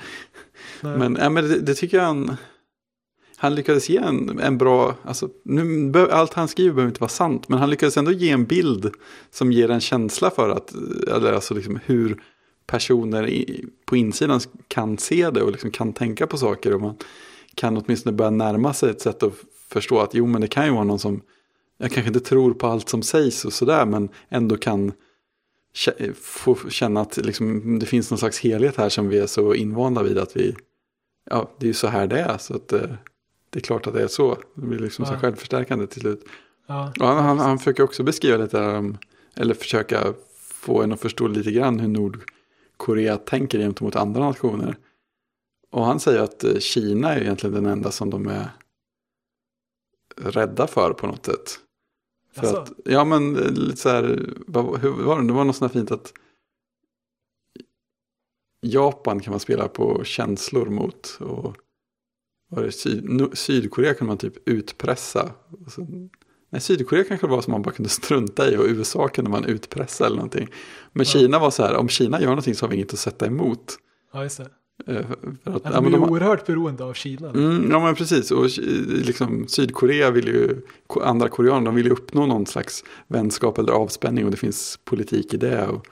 Nej. 0.80 0.98
Men, 0.98 1.16
ja, 1.20 1.30
men 1.30 1.48
det, 1.48 1.58
det 1.60 1.74
tycker 1.74 1.96
jag 1.96 2.04
han, 2.04 2.36
han 3.36 3.54
lyckades 3.54 3.88
ge 3.88 3.96
en, 3.96 4.38
en 4.38 4.58
bra, 4.58 4.94
alltså, 5.04 5.28
nu, 5.44 5.92
allt 6.10 6.34
han 6.34 6.48
skriver 6.48 6.74
behöver 6.74 6.90
inte 6.90 7.00
vara 7.00 7.08
sant, 7.08 7.48
men 7.48 7.58
han 7.58 7.70
lyckades 7.70 7.96
ändå 7.96 8.12
ge 8.12 8.30
en 8.30 8.44
bild 8.44 8.90
som 9.30 9.52
ger 9.52 9.70
en 9.70 9.80
känsla 9.80 10.30
för 10.30 10.50
att, 10.50 10.72
eller 11.08 11.32
alltså 11.32 11.54
liksom 11.54 11.78
hur 11.84 12.22
personer 12.70 13.28
i, 13.28 13.64
på 13.84 13.96
insidan 13.96 14.40
kan 14.68 14.98
se 14.98 15.30
det 15.30 15.42
och 15.42 15.52
liksom 15.52 15.70
kan 15.70 15.92
tänka 15.92 16.26
på 16.26 16.38
saker 16.38 16.74
och 16.74 16.80
man 16.80 16.96
kan 17.54 17.76
åtminstone 17.76 18.16
börja 18.16 18.30
närma 18.30 18.74
sig 18.74 18.90
ett 18.90 19.00
sätt 19.00 19.22
att 19.22 19.34
förstå 19.68 19.98
att 19.98 20.14
jo 20.14 20.26
men 20.26 20.40
det 20.40 20.48
kan 20.48 20.66
ju 20.66 20.72
vara 20.72 20.84
någon 20.84 20.98
som, 20.98 21.20
jag 21.78 21.90
kanske 21.90 22.08
inte 22.08 22.20
tror 22.20 22.54
på 22.54 22.66
allt 22.66 22.88
som 22.88 23.02
sägs 23.02 23.44
och 23.44 23.52
sådär 23.52 23.86
men 23.86 24.08
ändå 24.28 24.56
kan 24.56 24.92
få 26.14 26.56
känna 26.68 27.00
att 27.00 27.16
liksom, 27.16 27.78
det 27.78 27.86
finns 27.86 28.10
någon 28.10 28.18
slags 28.18 28.40
helhet 28.40 28.76
här 28.76 28.88
som 28.88 29.08
vi 29.08 29.18
är 29.18 29.26
så 29.26 29.54
invanda 29.54 30.02
vid 30.02 30.18
att 30.18 30.36
vi, 30.36 30.54
ja 31.30 31.50
det 31.58 31.66
är 31.66 31.68
ju 31.68 31.74
så 31.74 31.86
här 31.88 32.06
det 32.06 32.20
är 32.20 32.38
så 32.38 32.56
att 32.56 32.72
eh, 32.72 32.90
det 33.50 33.58
är 33.58 33.62
klart 33.62 33.86
att 33.86 33.94
det 33.94 34.02
är 34.02 34.08
så. 34.08 34.36
Det 34.54 34.66
blir 34.66 34.78
liksom 34.78 35.06
så 35.06 35.12
Ja. 35.12 35.18
självförstärkande 35.18 35.86
till 35.86 36.00
slut. 36.00 36.24
ja. 36.66 36.92
Han, 36.98 37.24
han, 37.24 37.38
han 37.38 37.58
försöker 37.58 37.82
också 37.82 38.02
beskriva 38.02 38.36
lite, 38.36 38.58
um, 38.58 38.98
eller 39.36 39.54
försöka 39.54 40.14
få 40.38 40.82
en 40.82 40.92
att 40.92 41.00
förstå 41.00 41.28
lite 41.28 41.50
grann 41.52 41.80
hur 41.80 41.88
Nordkorea 42.80 43.16
tänker 43.16 43.58
gentemot 43.58 43.96
andra 43.96 44.20
nationer. 44.20 44.76
Och 45.70 45.84
han 45.84 46.00
säger 46.00 46.20
att 46.20 46.44
eh, 46.44 46.58
Kina 46.58 47.14
är 47.14 47.20
egentligen 47.20 47.54
den 47.54 47.66
enda 47.66 47.90
som 47.90 48.10
de 48.10 48.26
är 48.26 48.50
rädda 50.16 50.66
för 50.66 50.92
på 50.92 51.06
något 51.06 51.26
sätt. 51.26 51.58
För 52.32 52.62
att, 52.62 52.72
ja 52.84 53.04
men 53.04 53.36
eh, 53.36 53.50
lite 53.52 53.76
så 53.76 53.88
här, 53.88 54.34
vad, 54.46 54.80
hur 54.80 54.90
var 54.90 55.20
det? 55.20 55.26
Det 55.26 55.32
var 55.32 55.44
något 55.44 55.56
sånt 55.56 55.72
här 55.72 55.80
fint 55.80 55.90
att 55.90 56.12
Japan 58.62 59.20
kan 59.20 59.30
man 59.30 59.40
spela 59.40 59.68
på 59.68 60.04
känslor 60.04 60.66
mot. 60.66 61.18
Och 61.20 61.56
det 62.50 62.72
Syd, 62.72 63.30
Sydkorea 63.38 63.94
kan 63.94 64.06
man 64.06 64.18
typ 64.18 64.48
utpressa. 64.48 65.32
Och 65.64 65.72
sen, 65.72 66.10
nej, 66.50 66.60
Sydkorea 66.60 67.04
kanske 67.04 67.26
var 67.26 67.42
som 67.42 67.50
man 67.50 67.62
bara 67.62 67.74
kunde 67.74 67.88
strunta 67.88 68.50
i 68.50 68.56
och 68.56 68.64
USA 68.64 69.08
kunde 69.08 69.30
man 69.30 69.44
utpressa 69.44 70.06
eller 70.06 70.16
någonting. 70.16 70.48
Men 70.92 71.06
Ja. 71.06 71.12
Kina 71.12 71.38
var 71.38 71.50
så 71.50 71.62
här, 71.62 71.76
om 71.76 71.88
Kina 71.88 72.20
gör 72.20 72.28
någonting 72.28 72.54
så 72.54 72.66
har 72.66 72.70
vi 72.70 72.76
inget 72.76 72.92
att 72.92 72.98
sätta 72.98 73.26
emot. 73.26 73.76
ja, 74.12 74.22
just 74.22 74.36
det. 74.38 74.46
Eh, 74.86 75.06
för 75.44 75.50
att, 75.50 75.62
ja, 75.64 75.70
de 75.70 75.86
är 75.86 75.90
de 75.90 76.02
oerhört 76.02 76.46
beroende 76.46 76.84
av 76.84 76.94
Kina. 76.94 77.30
Mm, 77.30 77.70
ja 77.70 77.80
men 77.80 77.94
precis, 77.94 78.30
och 78.30 78.44
eh, 78.44 78.50
liksom, 78.86 79.48
Sydkorea 79.48 80.10
vill 80.10 80.26
ju, 80.26 80.56
andra 81.02 81.28
koreaner, 81.28 81.64
de 81.66 81.74
vill 81.74 81.86
ju 81.86 81.92
uppnå 81.92 82.26
någon 82.26 82.46
slags 82.46 82.84
vänskap 83.08 83.58
eller 83.58 83.72
avspänning 83.72 84.24
och 84.24 84.30
det 84.30 84.36
finns 84.36 84.78
politik 84.84 85.34
i 85.34 85.36
det. 85.36 85.66
Och, 85.66 85.86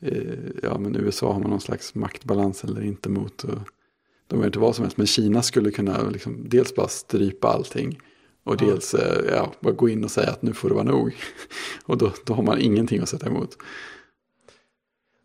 eh, 0.00 0.34
ja 0.62 0.78
men 0.78 0.96
USA 0.96 1.32
har 1.32 1.40
man 1.40 1.50
någon 1.50 1.60
slags 1.60 1.94
maktbalans 1.94 2.64
eller 2.64 2.82
inte 2.84 3.08
mot. 3.08 3.44
Och, 3.44 3.58
de 4.26 4.38
gör 4.38 4.46
inte 4.46 4.58
vad 4.58 4.74
som 4.76 4.84
helst, 4.84 4.96
men 4.96 5.06
Kina 5.06 5.42
skulle 5.42 5.70
kunna 5.70 6.10
liksom, 6.10 6.48
dels 6.48 6.74
bara 6.74 6.88
strypa 6.88 7.48
allting. 7.48 8.00
Och 8.44 8.56
dels 8.56 8.94
eh, 8.94 9.34
ja, 9.34 9.52
bara 9.60 9.72
gå 9.74 9.88
in 9.88 10.04
och 10.04 10.10
säga 10.10 10.30
att 10.30 10.42
nu 10.42 10.52
får 10.52 10.68
det 10.68 10.74
vara 10.74 10.84
nog. 10.84 11.16
och 11.84 11.98
då, 11.98 12.12
då 12.26 12.34
har 12.34 12.42
man 12.42 12.58
ingenting 12.60 13.00
att 13.02 13.08
sätta 13.08 13.26
emot. 13.26 13.56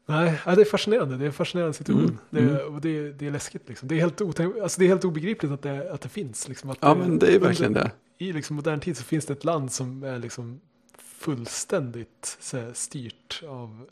Nej, 0.07 0.39
det 0.45 0.51
är 0.61 0.65
fascinerande. 0.65 1.17
Det 1.17 1.23
är 1.23 1.27
en 1.27 1.33
fascinerande 1.33 1.73
situation. 1.73 2.03
Mm, 2.03 2.17
Det, 2.29 2.39
mm. 2.39 2.55
är, 2.55 2.65
och 2.73 2.81
det, 2.81 2.97
är- 2.97 3.13
det 3.13 3.27
är 3.27 3.31
läskigt. 3.31 3.69
Liksom. 3.69 3.87
Det, 3.87 3.95
är 3.95 3.99
helt 3.99 4.21
otänk, 4.21 4.57
alltså, 4.57 4.79
det 4.79 4.85
är 4.85 4.89
helt 4.89 5.05
obegripligt 5.05 5.51
att 5.51 5.61
det, 5.61 5.91
att 5.93 6.01
det 6.01 6.09
finns. 6.09 6.47
Liksom, 6.47 6.69
att 6.69 6.77
Ja 6.81 6.95
men 6.95 7.19
det 7.19 7.35
är 7.35 7.39
verkligen 7.39 7.73
det. 7.73 7.91
I 8.17 8.33
liksom, 8.33 8.55
modern 8.55 8.79
tid 8.79 8.97
så 8.97 9.03
finns 9.03 9.25
det 9.25 9.33
ett 9.33 9.43
land 9.43 9.71
som 9.71 10.03
är 10.03 10.19
liksom, 10.19 10.59
fullständigt 10.97 12.37
så 12.39 12.57
här, 12.57 12.71
styrt 12.73 13.43
av, 13.47 13.85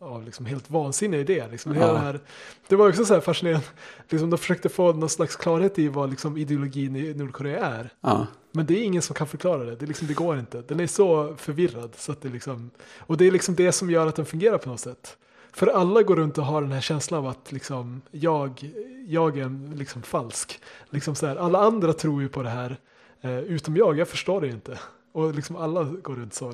av 0.00 0.24
liksom, 0.24 0.46
helt 0.46 0.70
vansinniga 0.70 1.20
idéer. 1.20 1.48
Liksom. 1.50 1.74
Ja. 1.74 1.92
det, 1.92 1.98
här, 1.98 2.20
det 2.68 2.76
var 2.76 2.88
också 2.88 3.04
så 3.04 3.20
fascinerande. 3.20 3.66
Liksom, 4.08 4.30
de 4.30 4.38
försökte 4.38 4.68
få 4.68 4.92
någon 4.92 5.08
slags 5.08 5.36
klarhet 5.36 5.78
i 5.78 5.88
vad 5.88 6.10
liksom, 6.10 6.36
ideologin 6.36 6.96
i 6.96 7.14
Nordkorea 7.14 7.66
är. 7.66 7.90
Ja. 8.00 8.26
Men 8.52 8.66
det 8.66 8.74
är 8.74 8.84
ingen 8.84 9.02
som 9.02 9.14
kan 9.14 9.26
förklara 9.26 9.64
det. 9.64 9.76
Det, 9.76 9.86
liksom, 9.86 10.06
det 10.06 10.14
går 10.14 10.38
inte. 10.38 10.62
Den 10.62 10.80
är 10.80 10.86
så 10.86 11.36
förvirrad. 11.36 11.94
Så 11.96 12.12
att 12.12 12.22
det 12.22 12.28
liksom, 12.28 12.70
och 12.98 13.16
det 13.16 13.26
är 13.26 13.30
liksom 13.30 13.54
det 13.54 13.72
som 13.72 13.90
gör 13.90 14.06
att 14.06 14.16
den 14.16 14.26
fungerar 14.26 14.58
på 14.58 14.68
något 14.68 14.80
sätt. 14.80 15.16
För 15.52 15.66
alla 15.66 16.02
går 16.02 16.16
runt 16.16 16.38
och 16.38 16.44
har 16.44 16.62
den 16.62 16.72
här 16.72 16.80
känslan 16.80 17.18
av 17.18 17.26
att 17.26 17.52
liksom, 17.52 18.02
jag, 18.10 18.72
jag 19.06 19.38
är 19.38 19.76
liksom 19.76 20.02
falsk. 20.02 20.60
Liksom 20.90 21.14
så 21.14 21.26
här, 21.26 21.36
alla 21.36 21.58
andra 21.58 21.92
tror 21.92 22.22
ju 22.22 22.28
på 22.28 22.42
det 22.42 22.50
här. 22.50 22.76
Eh, 23.20 23.38
utom 23.38 23.76
jag, 23.76 23.98
jag 23.98 24.08
förstår 24.08 24.40
det 24.40 24.48
inte. 24.48 24.78
Och 25.12 25.34
liksom 25.34 25.56
alla 25.56 25.84
går 25.84 26.14
runt 26.14 26.34
så. 26.34 26.48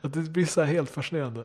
Att 0.00 0.12
det 0.12 0.20
blir 0.20 0.46
så 0.46 0.60
här 0.60 0.72
helt 0.72 0.90
fascinerande. 0.90 1.44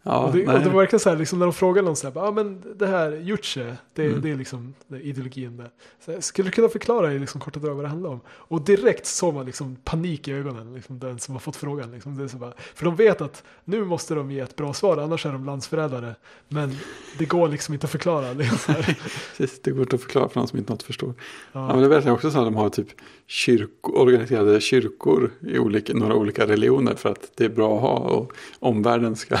Ja, 0.03 0.25
och, 0.25 0.33
det, 0.33 0.45
nej. 0.45 0.55
och 0.55 0.61
det 0.61 0.69
var 0.69 0.79
verkligen 0.79 0.99
så 0.99 1.09
här, 1.09 1.17
liksom, 1.17 1.39
när 1.39 1.45
de 1.45 1.53
frågar 1.53 1.83
någon 1.83 1.95
så 1.95 2.07
här, 2.07 2.13
ja 2.15 2.27
ah, 2.27 2.31
men 2.31 2.63
det 2.75 2.87
här 2.87 3.11
Juche, 3.11 3.77
det, 3.93 4.05
Mm. 4.05 4.21
det 4.21 4.29
är 4.29 4.35
liksom 4.35 4.73
det 4.87 4.95
är 4.95 4.99
ideologin 4.99 5.57
där. 5.57 5.69
Så 6.05 6.11
här, 6.11 6.21
skulle 6.21 6.47
du 6.47 6.51
kunna 6.51 6.69
förklara 6.69 7.13
i 7.13 7.19
liksom, 7.19 7.41
korta 7.41 7.59
drag 7.59 7.75
vad 7.75 7.85
det 7.85 7.89
handlar 7.89 8.09
om? 8.09 8.19
Och 8.27 8.61
direkt 8.61 9.05
såg 9.05 9.33
man 9.33 9.45
liksom 9.45 9.75
panik 9.83 10.27
i 10.27 10.31
ögonen, 10.33 10.73
liksom, 10.73 10.99
den 10.99 11.19
som 11.19 11.35
har 11.35 11.39
fått 11.39 11.55
frågan. 11.55 11.91
Liksom, 11.91 12.17
det 12.17 12.23
är 12.23 12.27
så 12.27 12.37
bara, 12.37 12.53
för 12.75 12.85
de 12.85 12.95
vet 12.95 13.21
att 13.21 13.43
nu 13.65 13.83
måste 13.85 14.15
de 14.15 14.31
ge 14.31 14.39
ett 14.39 14.55
bra 14.55 14.73
svar, 14.73 14.97
annars 14.97 15.25
är 15.25 15.31
de 15.31 15.45
landsförrädare. 15.45 16.15
Men 16.47 16.75
det 17.17 17.25
går 17.25 17.47
liksom 17.47 17.73
inte 17.73 17.85
att 17.85 17.91
förklara. 17.91 18.33
Liksom. 18.33 18.75
Precis, 19.37 19.61
det 19.61 19.71
går 19.71 19.81
inte 19.81 19.95
att 19.95 20.01
förklara 20.01 20.29
för 20.29 20.39
någon 20.39 20.47
som 20.47 20.59
inte 20.59 20.73
något 20.73 20.83
förstår. 20.83 21.13
Ja, 21.51 21.67
men 21.67 21.75
Ja, 21.75 21.81
det 21.81 21.87
verkar 21.87 22.11
också 22.11 22.31
så 22.31 22.39
att 22.39 22.45
de 22.45 22.55
har 22.55 22.69
typ 22.69 22.87
kyrko, 23.27 23.91
organiserade 23.91 24.61
kyrkor 24.61 25.31
i 25.41 25.59
olika, 25.59 25.93
några 25.93 26.15
olika 26.15 26.47
religioner 26.47 26.95
för 26.95 27.09
att 27.09 27.31
det 27.35 27.45
är 27.45 27.49
bra 27.49 27.75
att 27.75 27.81
ha 27.81 27.97
och 27.97 28.33
omvärlden 28.59 29.15
ska... 29.15 29.37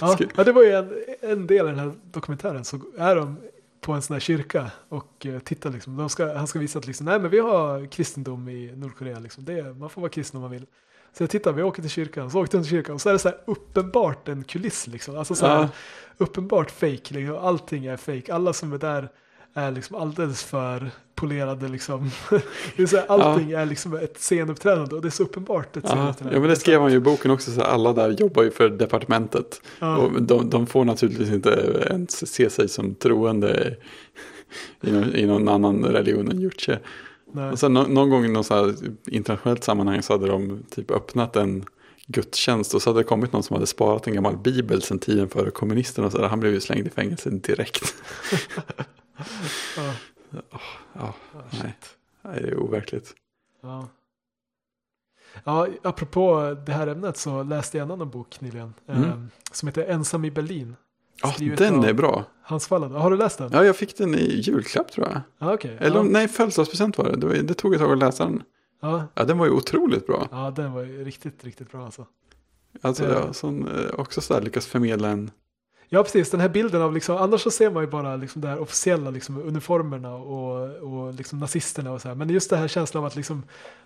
ja, 0.00 0.18
ja, 0.36 0.44
det 0.44 0.52
var 0.52 0.62
ju 0.62 0.72
en, 0.72 0.92
en 1.20 1.46
del 1.46 1.66
i 1.66 1.68
den 1.70 1.78
här 1.78 1.92
dokumentären, 2.12 2.64
så 2.64 2.80
är 2.98 3.16
de 3.16 3.36
på 3.80 3.92
en 3.92 4.02
sån 4.02 4.14
här 4.14 4.20
kyrka 4.20 4.70
och 4.88 5.26
eh, 5.26 5.38
tittar 5.38 5.70
liksom. 5.70 5.96
De 5.96 6.08
ska, 6.08 6.34
han 6.34 6.46
ska 6.46 6.58
visa 6.58 6.78
att 6.78 6.86
liksom, 6.86 7.06
nej 7.06 7.20
men 7.20 7.30
vi 7.30 7.38
har 7.38 7.86
kristendom 7.86 8.48
i 8.48 8.72
Nordkorea. 8.76 9.18
Liksom. 9.18 9.44
Det 9.44 9.78
man 9.78 9.90
får 9.90 10.00
vara 10.00 10.10
kristen 10.10 10.38
om 10.38 10.42
man 10.42 10.50
vill. 10.50 10.66
Så 11.12 11.22
jag 11.22 11.30
tittar, 11.30 11.52
vi 11.52 11.62
åker 11.62 11.82
till 11.82 11.90
kyrkan, 11.90 12.30
så 12.30 12.40
åkte 12.40 12.56
de 12.56 12.62
till 12.62 12.70
kyrkan 12.70 12.94
och 12.94 13.00
så 13.00 13.08
är 13.08 13.12
det 13.12 13.18
så 13.18 13.28
här 13.28 13.38
uppenbart 13.44 14.28
en 14.28 14.44
kuliss 14.44 14.86
liksom. 14.86 15.18
Alltså 15.18 15.34
så 15.34 15.46
här, 15.46 15.60
Ja. 15.60 15.68
uppenbart 16.18 16.70
fake, 16.70 17.14
liksom. 17.14 17.36
allting 17.36 17.86
är 17.86 17.96
fake. 17.96 18.34
Alla 18.34 18.52
som 18.52 18.72
är 18.72 18.78
där 18.78 19.08
är 19.54 19.70
liksom 19.70 19.96
alldeles 19.96 20.42
för 20.42 20.90
polerade 21.14 21.68
liksom. 21.68 22.10
Det 22.76 22.82
är 22.82 22.86
så 22.86 22.96
här, 22.96 23.06
allting 23.08 23.50
är 23.50 23.66
liksom 23.66 23.94
ett 23.94 24.16
scenuppträdande 24.18 24.94
och 24.96 25.02
det 25.02 25.08
är 25.08 25.10
så 25.10 25.22
uppenbart 25.22 25.76
ett 25.76 25.84
Ja, 25.86 25.90
scenuppträdande. 25.90 26.36
ja, 26.36 26.40
men 26.40 26.50
det 26.50 26.56
skrev 26.56 26.80
han 26.80 26.90
ju 26.90 26.96
i 26.96 27.00
boken 27.00 27.30
också, 27.30 27.50
så 27.50 27.62
alla 27.62 27.92
där 27.92 28.10
jobbar 28.10 28.42
ju 28.42 28.50
för 28.50 28.68
departementet. 28.68 29.60
Ja. 29.78 29.96
Och 29.96 30.22
de, 30.22 30.50
de 30.50 30.66
får 30.66 30.84
naturligtvis 30.84 31.30
inte 31.30 31.50
ens 31.90 32.32
se 32.34 32.50
sig 32.50 32.68
som 32.68 32.94
troende 32.94 33.76
i 34.80 34.92
någon, 34.92 35.14
i 35.16 35.26
någon 35.26 35.48
annan 35.48 35.84
religion 35.84 36.30
än 36.30 36.40
Juche. 36.40 36.78
Och 37.52 37.58
sen 37.58 37.72
någon 37.72 38.10
gång 38.10 38.24
i 38.24 38.28
något 38.28 38.46
så 38.46 38.74
internationellt 39.06 39.64
sammanhang 39.64 40.02
så 40.02 40.12
hade 40.12 40.26
de 40.26 40.62
typ 40.70 40.90
öppnat 40.90 41.36
en 41.36 41.64
gudstjänst 42.06 42.74
och 42.74 42.82
så 42.82 42.90
hade 42.90 43.00
det 43.00 43.04
kommit 43.04 43.32
någon 43.32 43.42
som 43.42 43.54
hade 43.54 43.66
sparat 43.66 44.06
en 44.06 44.14
gammal 44.14 44.36
bibel 44.36 44.82
sedan 44.82 44.98
tiden 44.98 45.28
före 45.28 45.50
kommunisterna 45.50 46.06
och 46.06 46.12
så 46.12 46.18
där. 46.18 46.28
Han 46.28 46.40
blev 46.40 46.52
ju 46.52 46.60
slängd 46.60 46.86
i 46.86 46.90
fängelse 46.90 47.30
direkt. 47.30 47.94
Ja. 49.76 49.94
Ja, 50.92 51.14
nej. 51.62 51.74
det 52.22 52.28
är 52.48 52.56
overkligt. 52.58 53.14
Ja. 53.60 53.88
ja, 55.44 55.68
apropå 55.82 56.56
det 56.66 56.72
här 56.72 56.86
ämnet 56.86 57.16
så 57.16 57.42
läste 57.42 57.78
jag 57.78 57.84
en 57.84 57.90
annan 57.90 58.10
bok 58.10 58.40
nyligen. 58.40 58.74
Mm. 58.86 59.04
Eh, 59.04 59.18
som 59.52 59.68
heter 59.68 59.84
Ensam 59.84 60.24
i 60.24 60.30
Berlin. 60.30 60.76
Ja, 61.22 61.34
den 61.56 61.84
är 61.84 61.92
bra. 61.92 62.24
Hans 62.42 62.66
Fallad. 62.66 62.92
Har 62.92 63.10
du 63.10 63.16
läst 63.16 63.38
den? 63.38 63.50
Ja, 63.52 63.64
jag 63.64 63.76
fick 63.76 63.96
den 63.96 64.14
i 64.14 64.40
julklapp 64.40 64.90
tror 64.92 65.06
jag. 65.08 65.20
Ja, 65.38 65.54
okej. 65.54 65.76
Eller 65.80 65.96
ja. 65.96 66.02
nej, 66.02 66.28
födelsedagspresent 66.28 66.98
var 66.98 67.04
det. 67.04 67.16
det. 67.16 67.26
var- 67.26 67.34
Det 67.34 67.54
tog 67.54 67.74
ett 67.74 67.80
tag 67.80 67.92
att 67.92 67.98
läsa 67.98 68.24
den. 68.24 68.42
Ja. 68.80 69.04
Ja, 69.14 69.24
den 69.24 69.38
var 69.38 69.46
ju 69.46 69.52
otroligt 69.52 70.06
bra. 70.06 70.28
ja, 70.30 70.50
den 70.50 70.72
var 70.72 70.82
ju 70.82 71.04
riktigt, 71.04 71.44
riktigt 71.44 71.70
bra 71.72 71.84
alltså. 71.84 72.06
Alltså, 72.82 73.04
Ja. 73.04 73.10
ja, 73.26 73.32
som 73.32 73.68
eh, 73.68 73.90
också 74.00 74.20
så 74.20 74.34
här 74.34 74.40
lyckas 74.40 74.66
förmedla 74.66 75.08
en... 75.08 75.30
Ja, 75.94 76.02
precis. 76.02 76.30
Den 76.30 76.40
här 76.40 76.48
bilden 76.48 76.82
av 76.82 76.92
liksom, 76.94 77.16
annars 77.16 77.40
så 77.40 77.50
ser 77.50 77.70
man 77.70 77.82
ju 77.82 77.90
bara 77.90 78.16
liksom 78.16 78.42
det 78.42 78.48
här 78.48 78.58
officiella 78.58 79.10
liksom, 79.10 79.38
uniformerna 79.42 80.14
och, 80.14 80.70
och 80.76 81.14
liksom 81.14 81.38
nazisterna 81.38 81.92
och 81.92 82.00
så 82.00 82.08
här. 82.08 82.14
Men 82.14 82.28
just 82.30 82.50
det 82.50 82.56
här 82.56 82.68
känslan 82.68 83.02
av 83.02 83.06
att 83.06 83.16
liksom, 83.16 83.42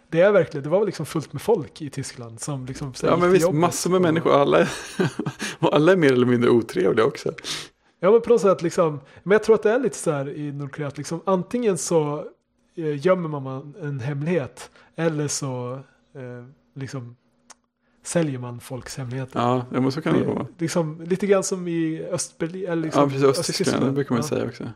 det 0.08 0.20
är 0.20 0.32
verkligen, 0.32 0.64
det 0.64 0.68
var 0.68 0.86
liksom 0.86 1.06
fullt 1.06 1.32
med 1.32 1.42
folk 1.42 1.82
i 1.82 1.90
Tyskland 1.90 2.40
som 2.40 2.66
liksom 2.66 2.94
så 2.94 3.06
Ja, 3.06 3.16
men 3.16 3.30
visst, 3.32 3.52
massor 3.52 3.90
med 3.90 3.96
och- 3.96 4.02
människor. 4.02 4.32
Alla 4.40 4.58
är, 4.58 4.68
och 5.58 5.74
alla 5.74 5.92
är 5.92 5.96
mer 5.96 6.12
eller 6.12 6.26
mindre 6.26 6.50
otrevliga 6.50 7.06
också. 7.06 7.32
Ja 8.00 8.10
men 8.10 8.20
på 8.20 8.28
något 8.30 8.40
sätt 8.40 8.62
liksom, 8.62 9.00
men 9.22 9.32
jag 9.32 9.42
tror 9.42 9.54
att 9.54 9.62
det 9.62 9.70
är 9.70 9.78
lite 9.78 9.96
så 9.96 10.10
här 10.10 10.28
i 10.28 10.52
Nordkorea 10.52 10.88
att 10.88 10.98
liksom 10.98 11.20
antingen 11.26 11.78
så 11.78 12.24
eh, 12.76 13.06
gömmer 13.06 13.28
man 13.28 13.74
en 13.82 14.00
hemlighet 14.00 14.70
eller 14.96 15.28
så 15.28 15.72
eh, 16.14 16.44
liksom 16.74 17.16
säljer 18.06 18.38
man 18.38 18.60
folks 18.60 18.96
hemligheter. 18.96 19.40
Ja, 19.40 19.66
ja, 19.72 19.80
men 19.80 19.92
så 19.92 20.02
kan 20.02 20.14
det 20.14 20.20
Det- 20.20 20.26
vara. 20.26 20.46
liksom, 20.58 21.02
lite 21.06 21.26
grann 21.26 21.44
som 21.44 21.68
i 21.68 22.02
Östberlin. 22.10 22.66
Eller 22.68 22.82
liksom 22.82 23.02
Ja, 23.02 23.08
precis. 23.08 23.24
Östtyskland, 23.48 23.84
det 23.86 23.92
brukar 23.92 24.14
man 24.14 24.22
ja. 24.22 24.28
säga 24.28 24.44
också. 24.48 24.62
Ja, 24.64 24.70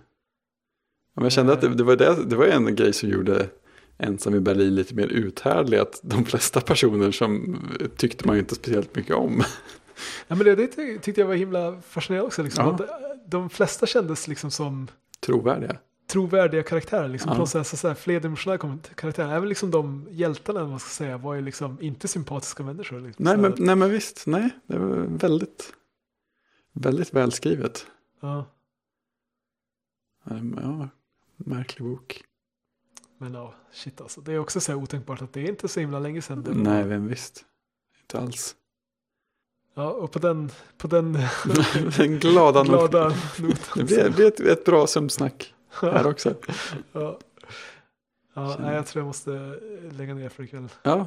men 1.14 1.25
jag 1.25 1.33
kände 1.33 1.53
att 1.53 1.61
det, 1.61 1.69
det, 1.75 1.85
var 1.85 1.97
det, 1.97 2.25
det 2.25 2.37
var 2.37 2.45
en 2.47 2.75
grej 2.77 2.93
som 2.93 3.09
gjorde 3.09 3.47
ensam 3.99 4.35
i 4.35 4.40
Berlin 4.40 4.75
lite 4.75 4.95
mer 4.95 5.07
uthärdlig. 5.07 5.79
Att 5.79 6.01
de 6.03 6.25
flesta 6.25 6.61
personer 6.61 7.11
som 7.11 7.59
tyckte 7.97 8.27
man 8.27 8.38
inte 8.38 8.55
speciellt 8.55 8.97
mycket 8.97 9.14
om. 9.16 9.43
Ja, 10.29 10.35
men 10.37 10.45
det, 10.47 10.55
det 10.55 10.66
ty- 10.66 10.99
tyckte 10.99 11.21
jag 11.21 11.29
var 11.29 11.35
himla 11.35 11.81
fascinerande 11.83 12.27
också. 12.27 12.43
Liksom, 12.43 12.64
Ja. 12.79 12.85
eh, 12.85 12.90
de 13.27 13.51
flesta 13.51 13.87
kändes 13.87 14.29
liksom 14.29 14.51
som 14.51 14.88
Trovärdiga. 15.27 15.77
Trovärdiga 16.11 16.62
karaktärer. 16.62 17.09
Liksom, 17.09 17.29
Ja. 17.29 17.35
på 17.35 17.40
något 17.40 17.49
sätt, 17.49 17.66
så, 17.66 17.77
så 17.77 17.88
här, 17.88 17.94
flerdimensionella 17.94 18.79
karaktärer. 18.94 19.35
Även 19.37 19.49
liksom 19.49 19.70
de 19.70 20.09
hjältarna 20.11 20.66
man 20.66 20.79
ska 20.81 20.88
säga 20.88 21.18
var 21.18 21.35
ju 21.35 21.40
liksom 21.40 21.79
inte 21.81 22.09
sympatiska 22.09 22.62
människor. 22.62 23.01
Liksom. 23.01 23.25
Nej 23.25 23.37
men, 23.37 23.55
nej 23.59 23.77
men 23.77 23.90
visst, 23.90 24.27
nej. 24.27 24.51
Det 24.66 24.79
var 24.79 24.96
väldigt, 24.96 25.73
väldigt 26.73 27.14
välskrivet. 27.14 27.87
ja. 28.20 28.46
Ja, 30.25 30.88
märklig 31.37 31.88
bok. 31.88 32.23
Men 33.18 33.35
ja, 33.35 33.55
shit 33.73 34.01
alltså. 34.01 34.20
Det 34.20 34.33
är 34.33 34.38
också 34.38 34.61
så 34.61 34.73
här 34.73 34.79
otänkbart 34.79 35.23
att 35.23 35.33
det 35.33 35.40
är 35.40 35.49
inte 35.49 35.68
så 35.68 35.81
himla 35.81 35.99
länge 35.99 36.23
sedan. 36.23 36.42
Det 36.42 36.55
Nej, 36.55 36.85
vem 36.85 37.07
visst. 37.07 37.44
Inte 38.01 38.18
alls. 38.18 38.57
Ja, 39.75 39.90
och 39.90 40.12
på 40.12 40.18
den, 40.18 40.51
på 40.79 40.88
den 40.88 41.12
Den 41.96 42.18
glada, 42.18 42.62
glada 42.64 43.09
noten. 43.38 43.55
Det 43.77 43.85
blir, 43.85 44.11
blir 44.11 44.27
ett, 44.27 44.40
ett 44.40 44.64
bra 44.64 44.87
sömnsnack 44.87 45.55
här 45.81 46.07
också. 46.07 46.35
ja. 46.93 47.19
Ja, 48.35 48.73
jag 48.73 48.87
tror 48.87 49.01
jag 49.01 49.07
måste 49.07 49.31
lägga 49.91 50.15
ner 50.15 50.29
för 50.29 50.43
ikväll. 50.43 50.69
Ja, 50.83 51.07